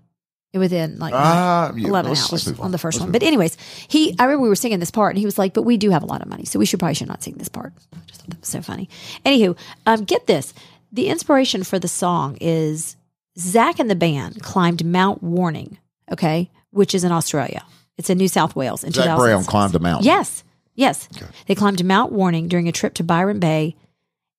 [0.52, 2.64] Within like Ah, yeah, 11 let's- let's hours on.
[2.66, 2.70] on.
[2.72, 3.08] the 1st Let's one.
[3.10, 5.54] move But anyways, he I remember we were singing this part and he was like,
[5.54, 7.34] "But we do have a lot of money, so we should probably should not sing
[7.38, 8.88] this part." I just thought that was so funny.
[9.24, 10.52] Anywho, um, get this:
[10.92, 12.96] the inspiration for the song is
[13.38, 15.78] Zac and the band climbed Mount Warning,
[16.10, 17.62] okay, which is in Australia.
[17.96, 20.04] It's in New South Wales in Zac Brown climbed a mountain.
[20.06, 20.42] Yes,
[20.74, 21.08] yes.
[21.46, 23.76] They climbed Mount Warning during a trip to Byron Bay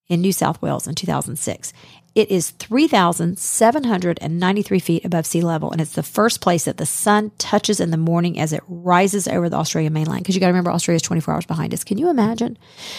[0.10, 1.72] in New South Wales in 2006.
[2.14, 7.32] It is 3,793 feet above sea level, and it's the first place that the sun
[7.38, 10.24] touches in the morning as it rises over the Australian mainland.
[10.24, 11.86] Because you got to remember, Australia is 24 hours behind us.
[11.86, 12.58] Can you imagine?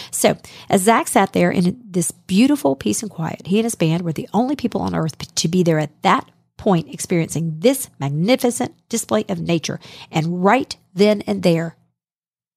[0.09, 0.35] So,
[0.67, 4.13] as Zac sat there in this beautiful peace and quiet, he and his band were
[4.13, 9.25] the only people on earth to be there at that point experiencing this magnificent display
[9.29, 9.79] of nature.
[10.11, 11.77] And right then and there,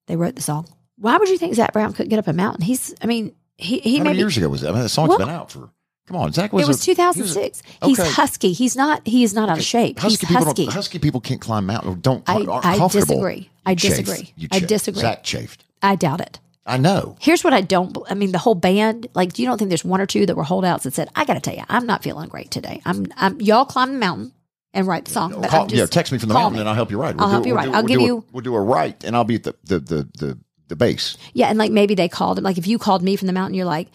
[0.07, 0.67] they wrote the song.
[0.97, 2.63] Why would you think Zac Brown couldn't get up a mountain?
[2.63, 4.71] He's, I mean, he, he How many maybe years ago was that?
[4.71, 5.71] I mean, the song's Well, been out for.
[6.07, 6.65] Come on, Zac was.
[6.65, 7.63] it was a- 2006.
[7.63, 8.11] he was a- He's okay.
[8.11, 8.53] husky.
[8.53, 9.07] He's not.
[9.07, 9.99] He is not out of shape.
[9.99, 10.65] Husky He's people, husky.
[10.67, 11.99] Don't, husky people can't climb mountains.
[12.01, 12.23] Don't.
[12.29, 13.07] I- aren't I comfortable.
[13.07, 13.51] disagree.
[13.65, 14.33] I disagree.
[14.37, 15.01] You I disagree.
[15.01, 15.65] Zac chafed.
[15.83, 16.39] I doubt it.
[16.65, 17.17] I know.
[17.21, 17.97] Here's what I don't.
[18.11, 19.07] I mean, the whole band.
[19.15, 21.25] Like, do you don't think there's one or two that were holdouts that said, "I
[21.25, 22.81] got to tell you, I'm not feeling great today.
[22.85, 23.07] I'm.
[23.17, 23.41] I'm.
[23.41, 24.33] Y'all climb the mountain
[24.75, 26.61] and write the song." Call- just- yeah, text me from the mountain me.
[26.61, 27.17] and I'll help you write.
[27.19, 27.65] I'll do- help you we'll write.
[27.71, 29.43] do- I'll we'll give do a- you- we'll do a write and I'll be at
[29.45, 30.39] the the the the,
[30.69, 31.17] the base.
[31.35, 32.45] Yeah, and like maybe they called him.
[32.45, 33.89] Like if you called me from the mountain, you're like,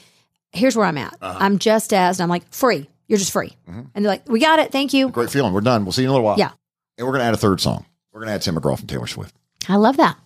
[0.52, 1.16] "Here's where I'm at.
[1.22, 1.38] Uh-huh.
[1.40, 2.90] I'm just as." And I'm like, "Free.
[3.08, 3.82] You're just free." Mm-hmm.
[3.94, 4.72] And they're like, "We got it.
[4.72, 5.54] Thank you." Great feeling.
[5.54, 5.86] We're done.
[5.86, 6.38] We'll see you in a little while.
[6.38, 6.52] Yeah.
[6.98, 7.86] And we're gonna add a third song.
[8.12, 9.36] We're gonna add Tim McGraw from Taylor Swift.
[9.68, 10.18] I love that.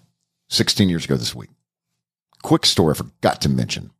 [0.49, 1.49] 16 years ago this week.
[2.43, 3.91] Quick story I forgot to mention.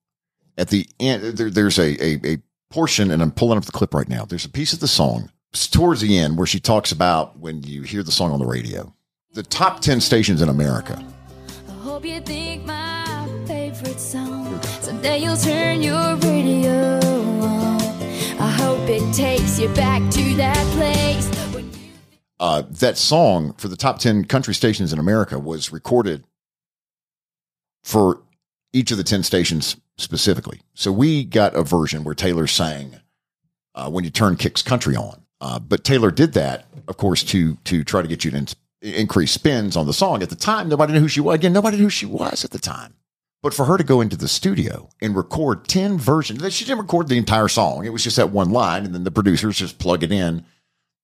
[0.58, 2.38] At the end, there, there's a, a, a
[2.70, 4.26] portion, and I'm pulling up the clip right now.
[4.26, 7.64] There's a piece of the song it's towards the end where she talks about when
[7.64, 8.94] you hear the song on the radio.
[9.32, 11.02] The top 10 stations in America.
[11.70, 14.60] I hope you think my favorite song.
[15.06, 17.00] You'll turn your radio
[17.46, 17.82] on.
[18.39, 21.30] I hope it takes you back to that place.
[22.39, 26.26] Uh, that song for the top 10 country stations in America was recorded
[27.84, 28.22] for
[28.74, 30.62] each of the 10 stations specifically.
[30.74, 32.98] So we got a version where Taylor sang
[33.74, 35.22] uh, when you turn Kicks Country on.
[35.39, 38.48] Uh, but Taylor did that, of course, to to try to get you to in-
[38.82, 40.24] increase spins on the song.
[40.24, 41.36] At the time, nobody knew who she was.
[41.36, 42.96] Again, nobody knew who she was at the time.
[43.46, 47.10] But for her to go into the studio and record 10 versions, she didn't record
[47.10, 47.86] the entire song.
[47.86, 50.44] It was just that one line, and then the producers just plug it in.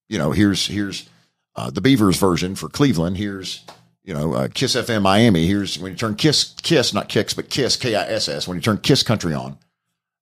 [0.09, 1.07] You know, here's here's
[1.55, 3.17] uh, the Beavers version for Cleveland.
[3.17, 3.63] Here's
[4.03, 5.45] you know uh, Kiss FM Miami.
[5.45, 8.47] Here's when you turn Kiss Kiss not Kicks but Kiss K I S S.
[8.47, 9.59] When you turn Kiss Country on,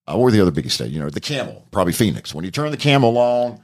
[0.06, 2.36] uh, or the other biggest state, you know the Camel, probably Phoenix.
[2.36, 3.64] When you turn the Camel on,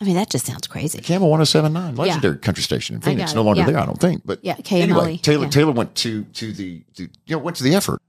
[0.00, 1.00] I mean, that just sounds crazy.
[1.00, 3.34] Camel 1079, legendary country station in Phoenix.
[3.34, 3.66] No longer yeah.
[3.66, 4.22] there, I don't think.
[4.24, 5.50] But Yeah, anyway, Taylor yeah.
[5.50, 8.00] Taylor went to to the, to, you know went to the effort.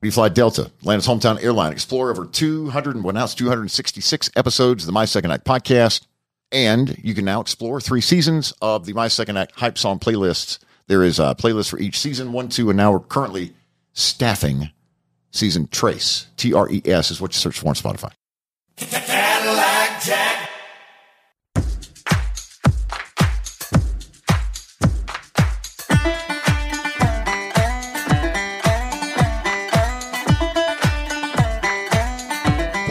[0.00, 4.82] We fly Delta, Atlanta's hometown airline, explore over 200 and well, now it's 266 episodes
[4.82, 6.06] of the My Second Act podcast.
[6.50, 10.58] And you can now explore three seasons of the My Second Act hype song playlists.
[10.86, 13.52] There is a playlist for each season, one, two, and now we're currently
[13.94, 14.70] staffing
[15.30, 16.26] season Tres.
[16.36, 18.12] T R E S is what you search for on Spotify.
[18.76, 20.41] Cadillac Jack.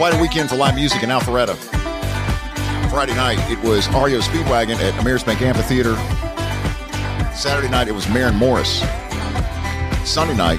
[0.02, 1.54] Quite a weekend for live music in Alpharetta.
[2.90, 5.94] Friday night, it was REO Speedwagon at Ameris Bank Amphitheater.
[7.32, 8.80] Saturday night, it was Maren Morris.
[10.04, 10.58] Sunday night,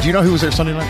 [0.00, 0.88] do you know who was there Sunday night?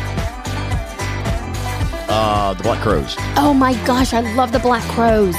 [2.07, 3.15] Uh, the Black Crowes.
[3.39, 5.37] Oh my gosh, I love the Black Crowes.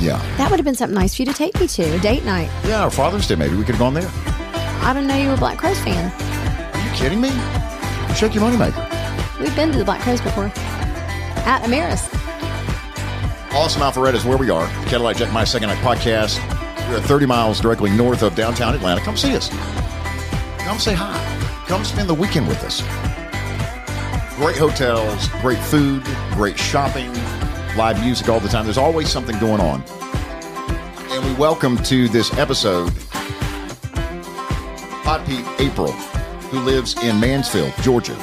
[0.00, 0.18] Yeah.
[0.38, 2.50] That would have been something nice for you to take me to a date night.
[2.64, 3.54] Yeah, our Father's Day, maybe.
[3.54, 4.10] We could have gone there.
[4.82, 6.10] I didn't know you were a Black Crowes fan.
[6.10, 7.30] Are you kidding me?
[8.16, 8.93] Shake your moneymaker.
[9.44, 12.08] We've been to the Black Crowes before at Ameris.
[13.52, 14.66] Awesome Alpharetta is where we are.
[14.84, 16.38] The Cadillac Jack My Second Night podcast.
[16.88, 19.02] We're 30 miles directly north of downtown Atlanta.
[19.02, 19.50] Come see us.
[20.60, 21.14] Come say hi.
[21.68, 22.80] Come spend the weekend with us.
[24.36, 27.12] Great hotels, great food, great shopping,
[27.76, 28.64] live music all the time.
[28.64, 29.84] There's always something going on.
[31.10, 32.94] And we welcome to this episode
[35.04, 38.16] Pod Peep April, who lives in Mansfield, Georgia.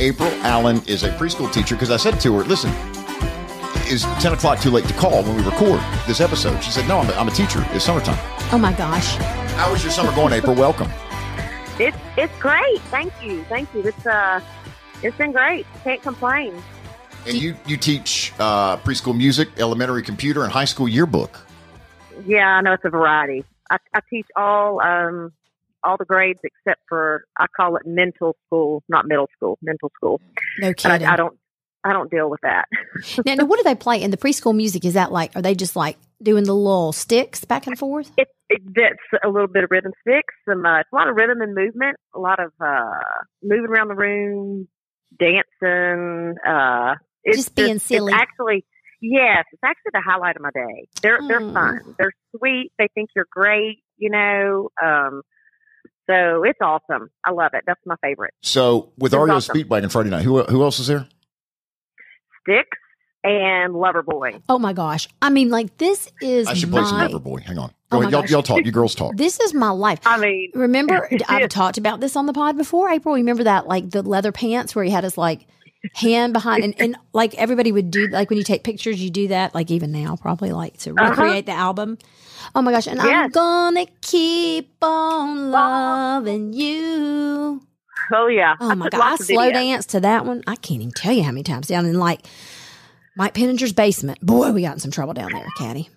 [0.00, 2.70] April Allen is a preschool teacher because I said to her, listen,
[3.90, 6.62] is 10 o'clock too late to call when we record this episode?
[6.62, 7.64] She said, no, I'm a, I'm a teacher.
[7.70, 8.18] It's summertime.
[8.52, 9.16] Oh my gosh.
[9.56, 10.54] How was your summer going, April?
[10.54, 10.88] Welcome.
[11.80, 12.80] It's it's great.
[12.90, 13.44] Thank you.
[13.44, 13.82] Thank you.
[13.82, 14.40] It's uh
[15.02, 15.66] it's been great.
[15.84, 16.60] Can't complain.
[17.26, 21.38] And you, you teach uh, preschool music, elementary computer, and high school yearbook.
[22.26, 23.44] Yeah, I know it's a variety.
[23.70, 25.32] I, I teach all um
[25.84, 30.20] all the grades except for I call it mental school, not middle school, mental school.
[30.58, 31.06] No kidding.
[31.06, 31.36] I, I don't
[31.84, 32.66] I don't deal with that.
[33.24, 34.84] Now, now, what do they play in the preschool music?
[34.84, 38.10] Is that like, are they just like doing the little sticks back and forth?
[38.16, 41.14] it, it that's a little bit of rhythm sticks, some uh, it's a lot of
[41.16, 42.90] rhythm and movement, a lot of uh
[43.42, 44.66] moving around the room,
[45.18, 46.34] dancing.
[46.46, 48.12] Uh, it's Just being it's silly.
[48.12, 48.64] actually,
[49.00, 50.88] yes, it's actually the highlight of my day.
[51.02, 51.52] They're they're Mm.
[51.54, 51.94] fun.
[51.98, 52.72] They're sweet.
[52.78, 53.82] They think you're great.
[53.96, 54.68] You know.
[54.82, 55.22] Um,
[56.08, 57.10] so it's awesome.
[57.24, 57.64] I love it.
[57.66, 58.34] That's my favorite.
[58.42, 59.56] So with It's REO awesome.
[59.56, 61.06] Speedwagon Friday night, who who else is there?
[62.42, 62.68] Styx
[63.24, 64.42] and Loverboy.
[64.48, 65.08] Oh my gosh.
[65.20, 67.42] I mean, like, this is I should play some Loverboy.
[67.42, 67.70] Hang on.
[67.90, 68.12] Oh Go my ahead.
[68.30, 68.64] Y'all, y'all talk.
[68.64, 69.16] You girls talk.
[69.16, 70.00] this is my life.
[70.06, 73.14] I mean, Remember, I've talked about this on the pod before, April.
[73.14, 75.46] Remember that, like the leather pants where he had his like
[75.94, 79.28] hand behind, and, and like everybody would do, like when you take pictures, you do
[79.28, 81.10] that, like even now, probably like to Uh-huh.
[81.10, 81.98] recreate the album.
[82.54, 82.86] Oh my gosh.
[82.86, 87.62] And I'm gonna keep on loving you.
[88.12, 88.56] oh yeah.
[88.60, 89.12] Oh my took God.
[89.12, 89.52] I slow videos.
[89.52, 90.42] danced to that one.
[90.46, 92.26] I can't even tell you how many times down in like
[93.16, 94.20] Mike Penninger's basement.
[94.20, 95.88] Boy, we got in some trouble down there, Caddy.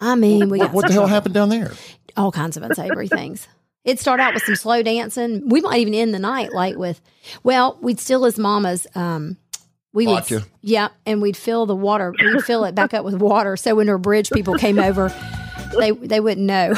[0.00, 1.14] I mean, we got What, what the hell trouble.
[1.14, 1.72] happened down there?
[2.16, 3.46] all kinds of unsavory things.
[3.88, 5.48] It'd start out with some slow dancing.
[5.48, 7.00] We might even end the night like with,
[7.42, 8.86] well, we'd steal his mama's.
[8.94, 9.38] Um,
[9.94, 10.34] we Vodka.
[10.34, 12.12] would, yeah, and we'd fill the water.
[12.20, 15.08] We'd fill it back up with water, so when her bridge people came over,
[15.78, 16.74] they they wouldn't know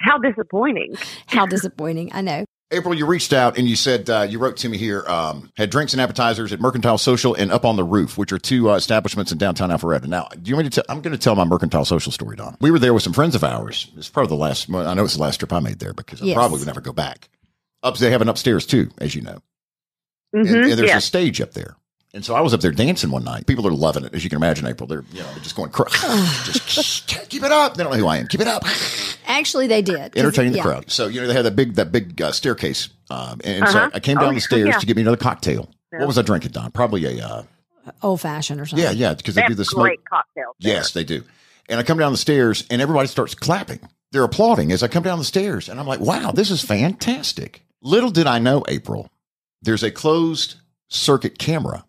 [0.00, 0.94] How disappointing.
[1.28, 2.10] how disappointing.
[2.12, 2.44] I know.
[2.72, 5.04] April, you reached out and you said uh, you wrote to me here.
[5.06, 8.38] Um, had drinks and appetizers at Mercantile Social and Up on the Roof, which are
[8.38, 10.06] two uh, establishments in downtown Alpharetta.
[10.06, 10.82] Now, do you want me to?
[10.82, 12.56] Tell, I'm going to tell my Mercantile Social story, Don.
[12.60, 13.92] We were there with some friends of ours.
[13.96, 14.68] It's probably the last.
[14.68, 16.92] I know it's the last trip I made there because I probably would never go
[16.92, 17.28] back.
[17.84, 19.38] Up, they have an upstairs too, as you know,
[20.32, 20.96] and, hmm and there's yeah.
[20.96, 21.76] a stage up there.
[22.14, 23.46] And so I was up there dancing one night.
[23.46, 24.66] People are loving it, as you can imagine.
[24.66, 25.88] April, they're you know they're just going, cr-
[26.44, 27.76] just keep it up.
[27.76, 28.26] They don't know who I am.
[28.28, 28.62] Keep it up.
[29.26, 30.62] Actually, they did entertaining the yeah.
[30.64, 30.90] crowd.
[30.90, 33.90] So you know they had that big that big uh, staircase, um, and so Uh-huh.
[33.92, 34.78] I came down Oh, the stairs yeah.
[34.78, 35.68] to get me another cocktail.
[35.92, 35.98] Yeah.
[36.00, 36.70] What was I drinking, Don?
[36.70, 37.42] Probably a uh,
[38.02, 38.82] Old fashioned or something.
[38.84, 39.82] yeah, yeah, because They they, do have the smoke.
[39.84, 40.54] great cocktails.
[40.60, 40.74] there.
[40.74, 41.22] Yes, they do.
[41.68, 43.80] And I come down the stairs, and everybody starts clapping.
[44.12, 47.62] They're applauding as I come down the stairs, and I'm like, "Wow, this is fantastic!"
[47.82, 49.10] Little did I know, April,
[49.62, 50.54] there's a closed
[50.88, 51.84] circuit camera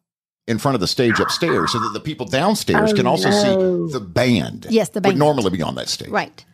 [0.47, 3.87] in front of the stage upstairs, so that the people downstairs Oh, can also no.
[3.87, 4.67] see the band.
[4.69, 6.45] Yes, the band would normally be on that stage, Right.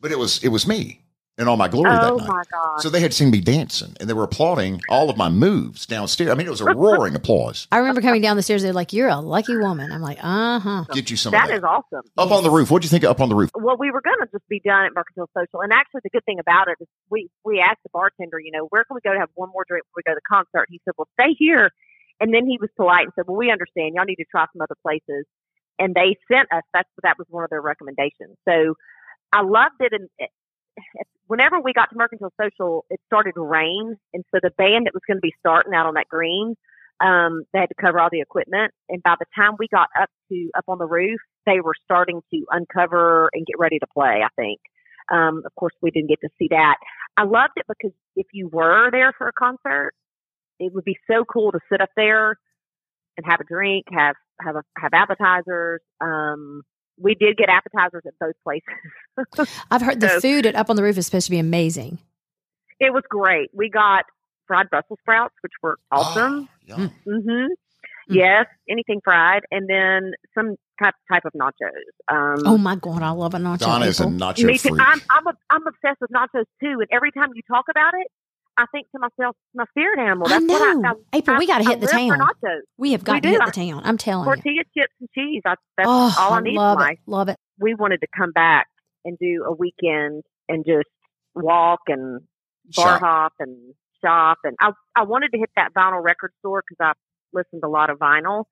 [0.00, 0.98] But it was it was me
[1.38, 2.28] in all my glory that Oh night.
[2.28, 2.80] my god.
[2.82, 6.30] So they had seen me dancing and they were applauding all of my moves downstairs.
[6.30, 7.66] I mean, it was a roaring applause.
[7.72, 8.62] I remember coming down the stairs.
[8.62, 11.48] They're like, "You're a lucky woman." I'm like, "Uh huh." Get you some that of
[11.50, 11.56] that.
[11.58, 12.02] is awesome.
[12.18, 12.70] up on the roof.
[12.70, 13.50] What do you think of up on the roof?
[13.54, 16.24] well, we were going to just be done at Mercantile Social, and actually, the good
[16.24, 19.12] thing about it is we we asked the bartender, you know, where can we go
[19.14, 20.66] to have one more drink before we go to the concert?
[20.70, 21.70] He said, well, stay here,
[22.22, 24.62] and then he was polite and said, well, we understand, y'all need to try some
[24.62, 25.26] other places,
[25.80, 26.62] and they sent us.
[26.72, 28.38] That's that was one of their recommendations.
[28.48, 28.74] So
[29.32, 30.30] I loved it, and it,
[31.26, 34.94] whenever we got to Mercantile Social, it started to rain, and so the band that
[34.94, 36.54] was going to be starting out on that green.
[37.00, 40.08] Um, they had to cover all the equipment, and by the time we got up
[40.30, 44.20] to up on the roof, they were starting to uncover and get ready to play.
[44.24, 44.60] I think.
[45.12, 46.76] Um, of course, we didn't get to see that.
[47.16, 49.92] I loved it because if you were there for a concert,
[50.58, 52.36] it would be so cool to sit up there
[53.16, 55.80] and have a drink, have have a, have appetizers.
[56.00, 56.62] Um,
[56.98, 59.48] we did get appetizers at both places.
[59.70, 61.98] I've heard the So- food at Up on the Roof is supposed to be amazing.
[62.80, 63.50] it was great.
[63.54, 64.04] We got
[64.46, 66.48] fried Brussels sprouts, which were awesome.
[66.66, 66.90] Yum.
[67.06, 67.46] hmm
[68.08, 71.70] Yes, anything fried, and then some type type of nachos.
[72.12, 73.60] Um, Oh my god, I love a nacho.
[73.60, 74.70] Donna is a nacho Me too.
[74.70, 74.80] freak.
[74.84, 78.08] I'm I'm a, I'm obsessed with nachos too, and every time you talk about it,
[78.58, 80.26] I think to myself, my spirit animal.
[80.28, 80.88] I That's what know.
[80.88, 82.18] I, I April, we got to hit the live town.
[82.78, 83.82] We have got We to hit the town.
[83.84, 84.34] I'm telling you.
[84.34, 85.42] tortilla chips and cheese.
[85.46, 86.98] I, that's Oh, all I I need love in it.
[87.06, 87.36] Love it.
[87.58, 88.66] We wanted to come back
[89.04, 90.88] and do a weekend and just
[91.34, 92.20] walk and
[92.76, 93.00] bar Shop.
[93.00, 96.92] hop and shop, and I I wanted to hit that vinyl record store because I
[97.32, 98.44] listened to a lot of vinyl.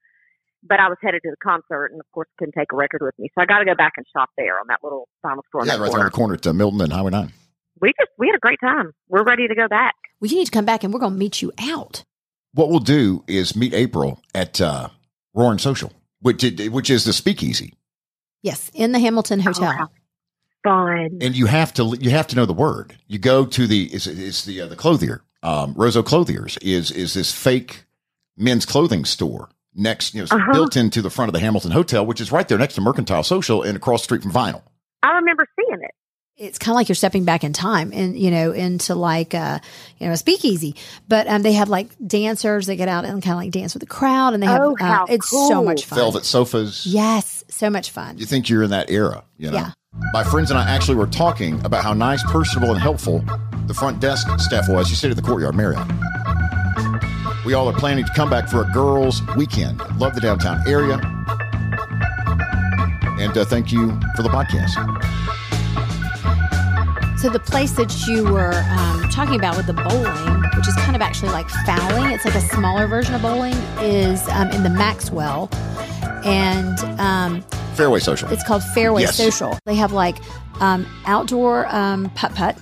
[0.63, 3.15] But I was headed to the concert, and of course, couldn't take a record with
[3.19, 5.65] me, so I got to go back and shop there on that little vinyl store.
[5.65, 6.01] Yeah, that right there corner.
[6.01, 7.33] on the corner at uh, Milton and Highway 9.
[7.81, 8.93] We just we had a great time.
[9.09, 9.95] We're ready to go back.
[10.21, 12.05] Well, you need to come back and we're going to meet you out.
[12.53, 14.89] What we'll do is meet April at uh,
[15.35, 17.75] Roaring Social, which, which is the speakeasy.
[18.43, 19.71] Yes, in the Hamilton Hotel.
[19.73, 19.91] how
[20.63, 21.19] Fun.
[21.23, 22.97] And you have to you have to know the word.
[23.07, 25.23] You go to the it's, it's the uh, the clothier.
[25.43, 27.85] Um, Roseau Clothiers is is this fake
[28.37, 30.53] men's clothing store next, you know, Uh-huh.
[30.53, 33.23] built into the front of the Hamilton Hotel, which is right there next to Mercantile
[33.23, 34.61] Social and across the street from Vinyl.
[35.03, 35.93] I remember seeing it.
[36.41, 39.59] It's kind of like you're stepping back in time and, you know, into like, uh,
[39.99, 40.75] you know, a speakeasy.
[41.07, 43.83] But um, they have like dancers that get out and kind of like dance with
[43.83, 44.33] the crowd.
[44.33, 45.99] And they have, Oh, uh, how it's so much fun.
[45.99, 46.87] Velvet sofas.
[46.87, 48.17] Yes, so much fun.
[48.17, 49.59] You think you're in that era, you know?
[49.59, 49.71] Yeah.
[50.15, 53.23] My friends and I actually were talking about how nice, personable, and helpful
[53.67, 54.89] the front desk staff was.
[54.89, 55.87] You stayed at the Courtyard Marriott.
[57.45, 59.79] We We all are planning to come back for a girls' weekend.
[59.99, 60.95] Love the downtown area.
[63.21, 64.77] And uh, thank you for the podcast.
[67.21, 70.97] So the place that you were um, talking about with the bowling, which is kind
[70.97, 73.53] of actually like fouling, it's like a smaller version of bowling,
[73.83, 75.51] is um, in the Maxwell,
[76.25, 77.43] and um,
[77.75, 78.27] Fairway Social.
[78.31, 79.19] it's called Fairway Yes.
[79.19, 79.59] Social.
[79.67, 80.17] They have like
[80.61, 82.57] um, outdoor um, putt putt.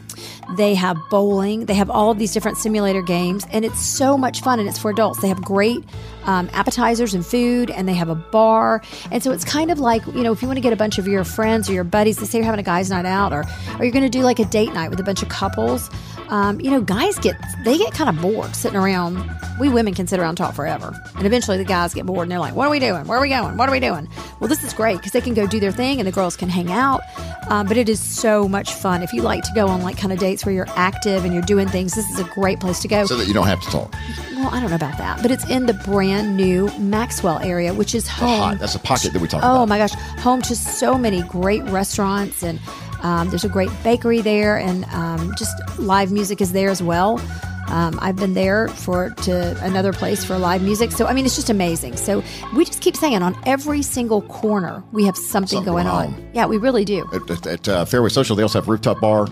[0.57, 1.67] They have bowling.
[1.67, 4.59] They have all these different simulator games, and it's so much fun.
[4.59, 5.21] And it's for adults.
[5.21, 5.85] They have great
[6.25, 8.83] um, appetizers and food, and they have a bar.
[9.11, 10.99] And so it's kind of like you know, if you want to get a bunch
[10.99, 13.45] of your friends or your buddies, let's say you're having a guys' night out, or
[13.79, 15.91] or you're going to do like a date night with a bunch of couples.
[16.29, 19.29] Um, you know, guys get they get kind of bored sitting around.
[19.59, 22.31] We women can sit around and talk forever, and eventually the guys get bored and
[22.31, 23.07] they're like, "What are we doing?
[23.07, 23.57] Where are we going?
[23.57, 24.09] What are we doing?"
[24.39, 26.49] Well, this is great because they can go do their thing and the girls can
[26.49, 27.01] hang out.
[27.49, 30.13] Um, but it is so much fun if you like to go on like kind
[30.13, 31.95] of dates where you're active and you're doing things.
[31.95, 33.07] This is a great place to go.
[33.07, 33.93] so that you don't have to talk.
[34.37, 37.95] well, I don't know about that, but it's in the brand new Maxwell area, which
[37.95, 38.39] is home.
[38.39, 38.59] Hot.
[38.61, 39.69] That's a pocket that we talk Oh about.
[39.71, 42.61] my gosh, home to so many great restaurants, and
[43.03, 47.21] um, there's a great bakery there, and um, just live music is there as well.
[47.69, 51.37] Um, I've been there for to another place for live music, so I mean it's
[51.37, 51.97] just amazing.
[51.97, 52.23] So
[52.57, 56.07] we just keep saying on every single corner we have something, Something going on.
[56.07, 56.31] on.
[56.33, 57.07] Yeah, we really do.
[57.13, 59.27] At, at, at, uh, Fairway Social, they also have rooftop bar,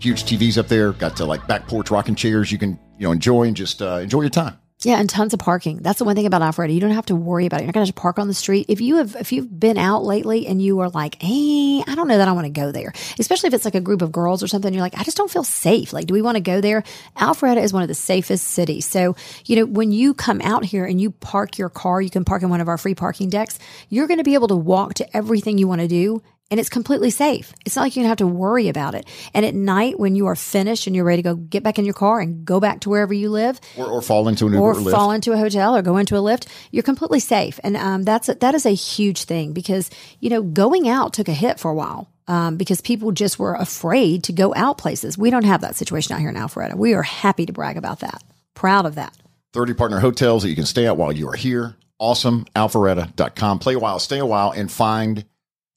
[0.00, 0.92] huge TVs up there.
[0.92, 3.98] Got uh, like back porch rocking chairs you can you know enjoy and just uh,
[3.98, 4.58] enjoy your time.
[4.82, 5.78] Yeah, and tons of parking.
[5.78, 6.74] That's the one thing about Alpharetta.
[6.74, 7.62] You don't have to worry about it.
[7.62, 8.66] You're not going to park on the street.
[8.68, 12.08] If you have, if you've been out lately and you are like, hey, I don't
[12.08, 14.42] know that I want to go there, especially if it's like a group of girls
[14.42, 14.74] or something.
[14.74, 15.94] You're like, I just don't feel safe.
[15.94, 16.84] Like, do we want to go there?
[17.16, 18.84] Alpharetta is one of the safest cities.
[18.84, 19.16] So,
[19.46, 22.42] you know, when you come out here and you park your car, you can park
[22.42, 23.58] in one of our free parking decks.
[23.88, 26.68] You're going to be able to walk to everything you want to do and it's
[26.68, 27.52] completely safe.
[27.64, 29.06] It's not like you're gonna have to worry about it.
[29.34, 31.84] And at night, when you are finished and you're ready to go get back in
[31.84, 34.64] your car and go back to wherever you live, Or, or fall into an Uber
[34.64, 37.58] or or fall into a hotel or go into a Lyft, you're completely safe.
[37.64, 39.90] And um, that's a, that is a huge thing because
[40.20, 43.54] you know going out took a hit for a while um, because people just were
[43.54, 45.18] afraid to go out places.
[45.18, 46.74] We don't have that situation out here in Alpharetta.
[46.76, 48.22] We are happy to brag about that.
[48.54, 49.16] Proud of that.
[49.52, 51.76] 30 partner hotels that you can stay at while you are here.
[51.98, 52.44] Awesome.
[52.54, 53.58] Alpharetta.com.
[53.58, 55.24] Play a while, stay a while, and find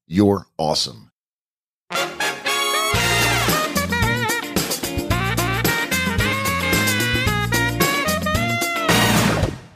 [0.10, 1.12] your awesome.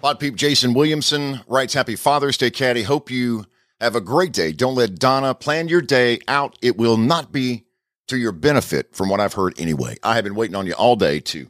[0.01, 2.83] Pod Peep Jason Williamson writes Happy Father's Day, Caddy.
[2.83, 3.45] Hope you
[3.79, 4.51] have a great day.
[4.51, 6.57] Don't let Donna plan your day out.
[6.61, 7.63] It will not be
[8.07, 9.95] to your benefit, from what I've heard anyway.
[10.03, 11.49] I have been waiting on you all day to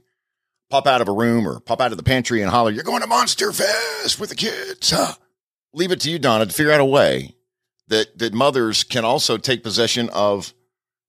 [0.70, 3.02] pop out of a room or pop out of the pantry and holler, You're going
[3.02, 4.92] to Monster Fest with the kids.
[4.92, 5.14] Huh?
[5.74, 7.34] Leave it to you, Donna, to figure out a way
[7.88, 10.54] that, that mothers can also take possession of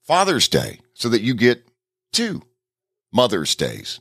[0.02, 1.66] Father's Day so that you get
[2.12, 2.42] two
[3.12, 4.00] Mother's Days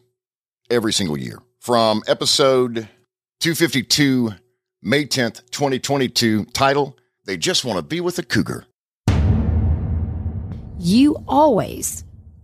[0.70, 1.40] every single year.
[1.60, 2.88] From episode
[3.40, 4.32] 252,
[4.82, 8.66] May 10th, 2022, title, They Just Want to Be with a Cougar.
[10.78, 12.04] You always,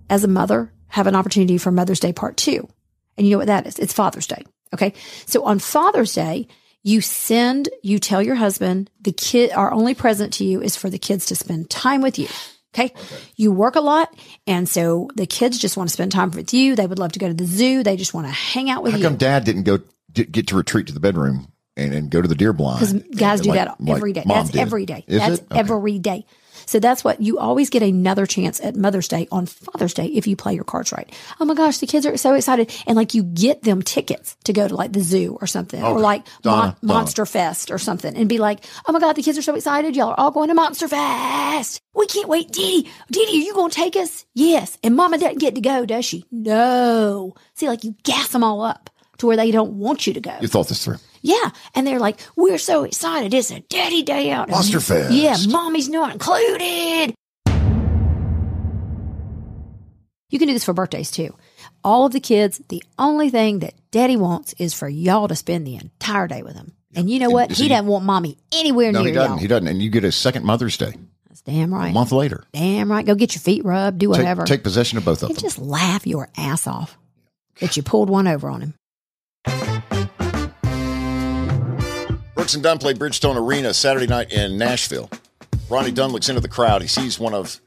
[0.09, 2.69] as a mother, have an opportunity for Mother's Day Part Two,
[3.17, 3.77] and you know what that is?
[3.77, 4.45] It's Father's Day.
[4.73, 4.93] Okay,
[5.25, 6.47] so on Father's Day.
[6.83, 10.89] You send, you tell your husband the kid, our only present to you is for
[10.89, 12.27] the kids to spend time with you.
[12.73, 12.93] Okay.
[13.35, 14.13] You work a lot.
[14.47, 16.75] And so the kids just want to spend time with you.
[16.75, 17.83] They would love to go to the zoo.
[17.83, 19.03] They just want to hang out with How you.
[19.03, 19.79] How come dad didn't go
[20.13, 22.79] get, get to retreat to the bedroom and, and go to the deer blind?
[22.79, 24.23] Because guys And do like- that every day.
[24.25, 24.61] mom That's did?
[24.61, 25.03] every day.
[25.07, 25.47] Is that's it?
[25.51, 25.59] Okay.
[25.59, 26.25] every day.
[26.69, 30.27] So that's what you always get another chance at Mother's Day on Father's Day if
[30.27, 31.11] you play your cards right.
[31.39, 32.71] Oh my gosh, the kids are so excited.
[32.85, 35.99] And like you get them tickets to go to like the zoo or something or
[35.99, 36.93] like Donna, Mon- Donna.
[36.93, 39.95] Monster Fest or something and be like, oh my God, the kids are so excited.
[39.95, 41.81] Y'all are all going to Monster Fest.
[41.95, 42.51] We can't wait.
[42.51, 44.27] Didi, Didi, are you going to take us?
[44.35, 44.77] Yes.
[44.83, 46.23] And mama doesn't get to go, does she?
[46.31, 47.33] No.
[47.55, 50.37] See, like you gas them all up to where they don't want you to go.
[50.39, 50.97] You thought this through.
[51.21, 51.49] Yeah.
[51.75, 53.33] And they're like, we're so excited.
[53.33, 54.49] It's a daddy day out.
[54.49, 55.11] Monster Fest.
[55.13, 55.35] Yeah.
[55.49, 57.13] Mommy's not included.
[60.31, 61.35] You can do this for birthdays too.
[61.83, 65.65] All of the kids, the only thing that daddy wants is for y'all to spend
[65.65, 66.73] the entire day with him.
[66.95, 67.51] And you know what?
[67.51, 69.31] He, he- doesn't want mommy anywhere No, near he doesn't.
[69.31, 69.39] y'all.
[69.39, 69.67] He doesn't.
[69.67, 70.93] And you get a second Mother's Day
[71.27, 71.89] That's damn right.
[71.89, 72.43] a month later.
[72.53, 73.05] Damn right.
[73.05, 74.43] Go get your feet rubbed, do Take, whatever.
[74.45, 75.41] take possession of both of and them.
[75.41, 76.97] just laugh your ass off
[77.59, 79.78] that you pulled one over on him.
[82.49, 85.07] Brooks and Dunn play Bridgestone Arena Saturday night in Nashville.
[85.69, 86.81] Ronnie Dunn looks into the crowd.
[86.81, 87.61] He sees one of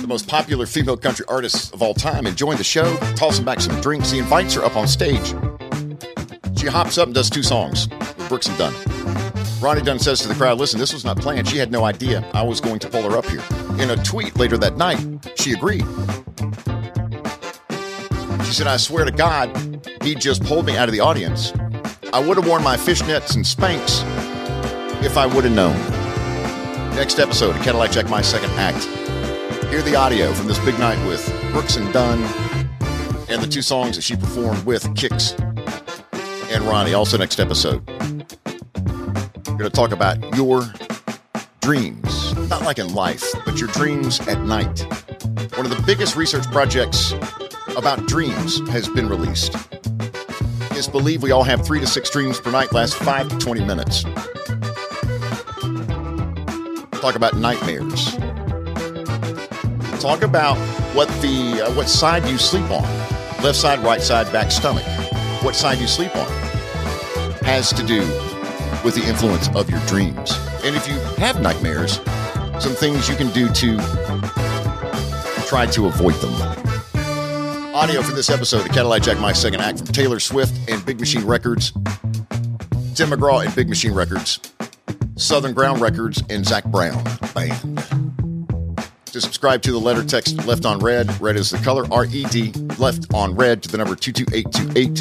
[0.00, 3.80] the most popular female country artists of all time enjoying the show, tossing back some
[3.80, 4.12] drinks.
[4.12, 5.34] He invites her up on stage.
[6.56, 8.72] She hops up and does two songs with Brooks and Dunn.
[9.60, 11.48] Ronnie Dunn says to the crowd, Listen, this was not planned.
[11.48, 13.42] She had no idea I was going to pull her up here.
[13.80, 15.00] In a tweet later that night,
[15.34, 15.84] she agreed.
[18.46, 19.50] She said, I swear to God,
[20.04, 21.52] he just pulled me out of the audience.
[22.12, 24.04] I would have worn my fishnets and Spanx
[25.02, 25.76] if I would have known.
[26.94, 28.84] Next episode of Cadillac Jack My Second Act.
[29.66, 32.22] Hear the audio from this big night with Brooks and Dunn
[33.28, 35.38] and the two songs that she performed with Kix
[36.52, 36.94] and Ronnie.
[36.94, 37.86] Also, next episode.
[39.46, 40.62] We're going to talk about your
[41.60, 44.80] dreams, not like in life, but your dreams at night.
[45.56, 47.12] One of the biggest research projects
[47.76, 49.54] about dreams has been released.
[50.72, 53.64] It's believed we all have three to six dreams per night, last five to 20
[53.64, 54.04] minutes.
[57.00, 58.14] Talk about nightmares.
[60.00, 60.56] Talk about
[60.94, 62.82] what the uh, what side you sleep on.
[63.42, 64.84] Left side, right side, back, stomach.
[65.42, 66.26] What side you sleep on
[67.42, 68.00] has to do
[68.84, 70.32] with the influence of your dreams.
[70.62, 72.00] And if you have nightmares,
[72.58, 73.76] some things you can do to
[75.46, 76.34] try to avoid them.
[77.74, 81.00] Audio for this episode of Cadillac Jack My Second Act from Taylor Swift and Big
[81.00, 81.72] Machine Records,
[82.94, 84.49] Tim McGraw and Big Machine Records,
[85.20, 87.04] Southern Ground Records, and Zac Brown
[87.34, 87.84] Band.
[89.06, 92.24] To subscribe to the letter text left on red, red is the color, R E
[92.24, 94.94] D, left on red to the number 22828.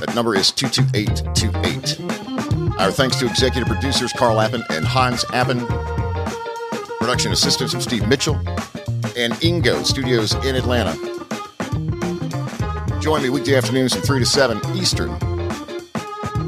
[0.00, 2.78] That number is 22828.
[2.78, 5.64] Our thanks to executive producers Carl Appen and Hans Appen,
[6.98, 8.36] production assistants from Steve Mitchell,
[9.16, 10.92] and Ingo Studios in Atlanta.
[13.00, 15.33] Join me weekday afternoons from 3 to 7 Eastern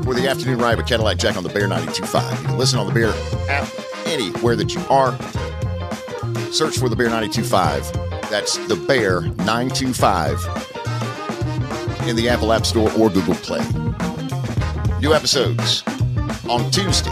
[0.06, 2.40] for the afternoon ride with Cadillac Jack on the Bear 92.5.
[2.40, 3.12] You can listen on the Bear
[3.50, 3.68] app
[4.06, 5.18] anywhere that you are.
[6.52, 8.30] Search for the Bear 92.5.
[8.30, 13.66] That's the Bear 925 in the Apple App Store or Google Play.
[15.00, 15.82] New episodes
[16.48, 17.10] on Tuesday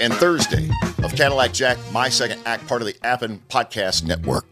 [0.00, 0.70] and Thursday
[1.02, 4.46] of Cadillac Jack, My Second Act, part of the Appen Podcast Network.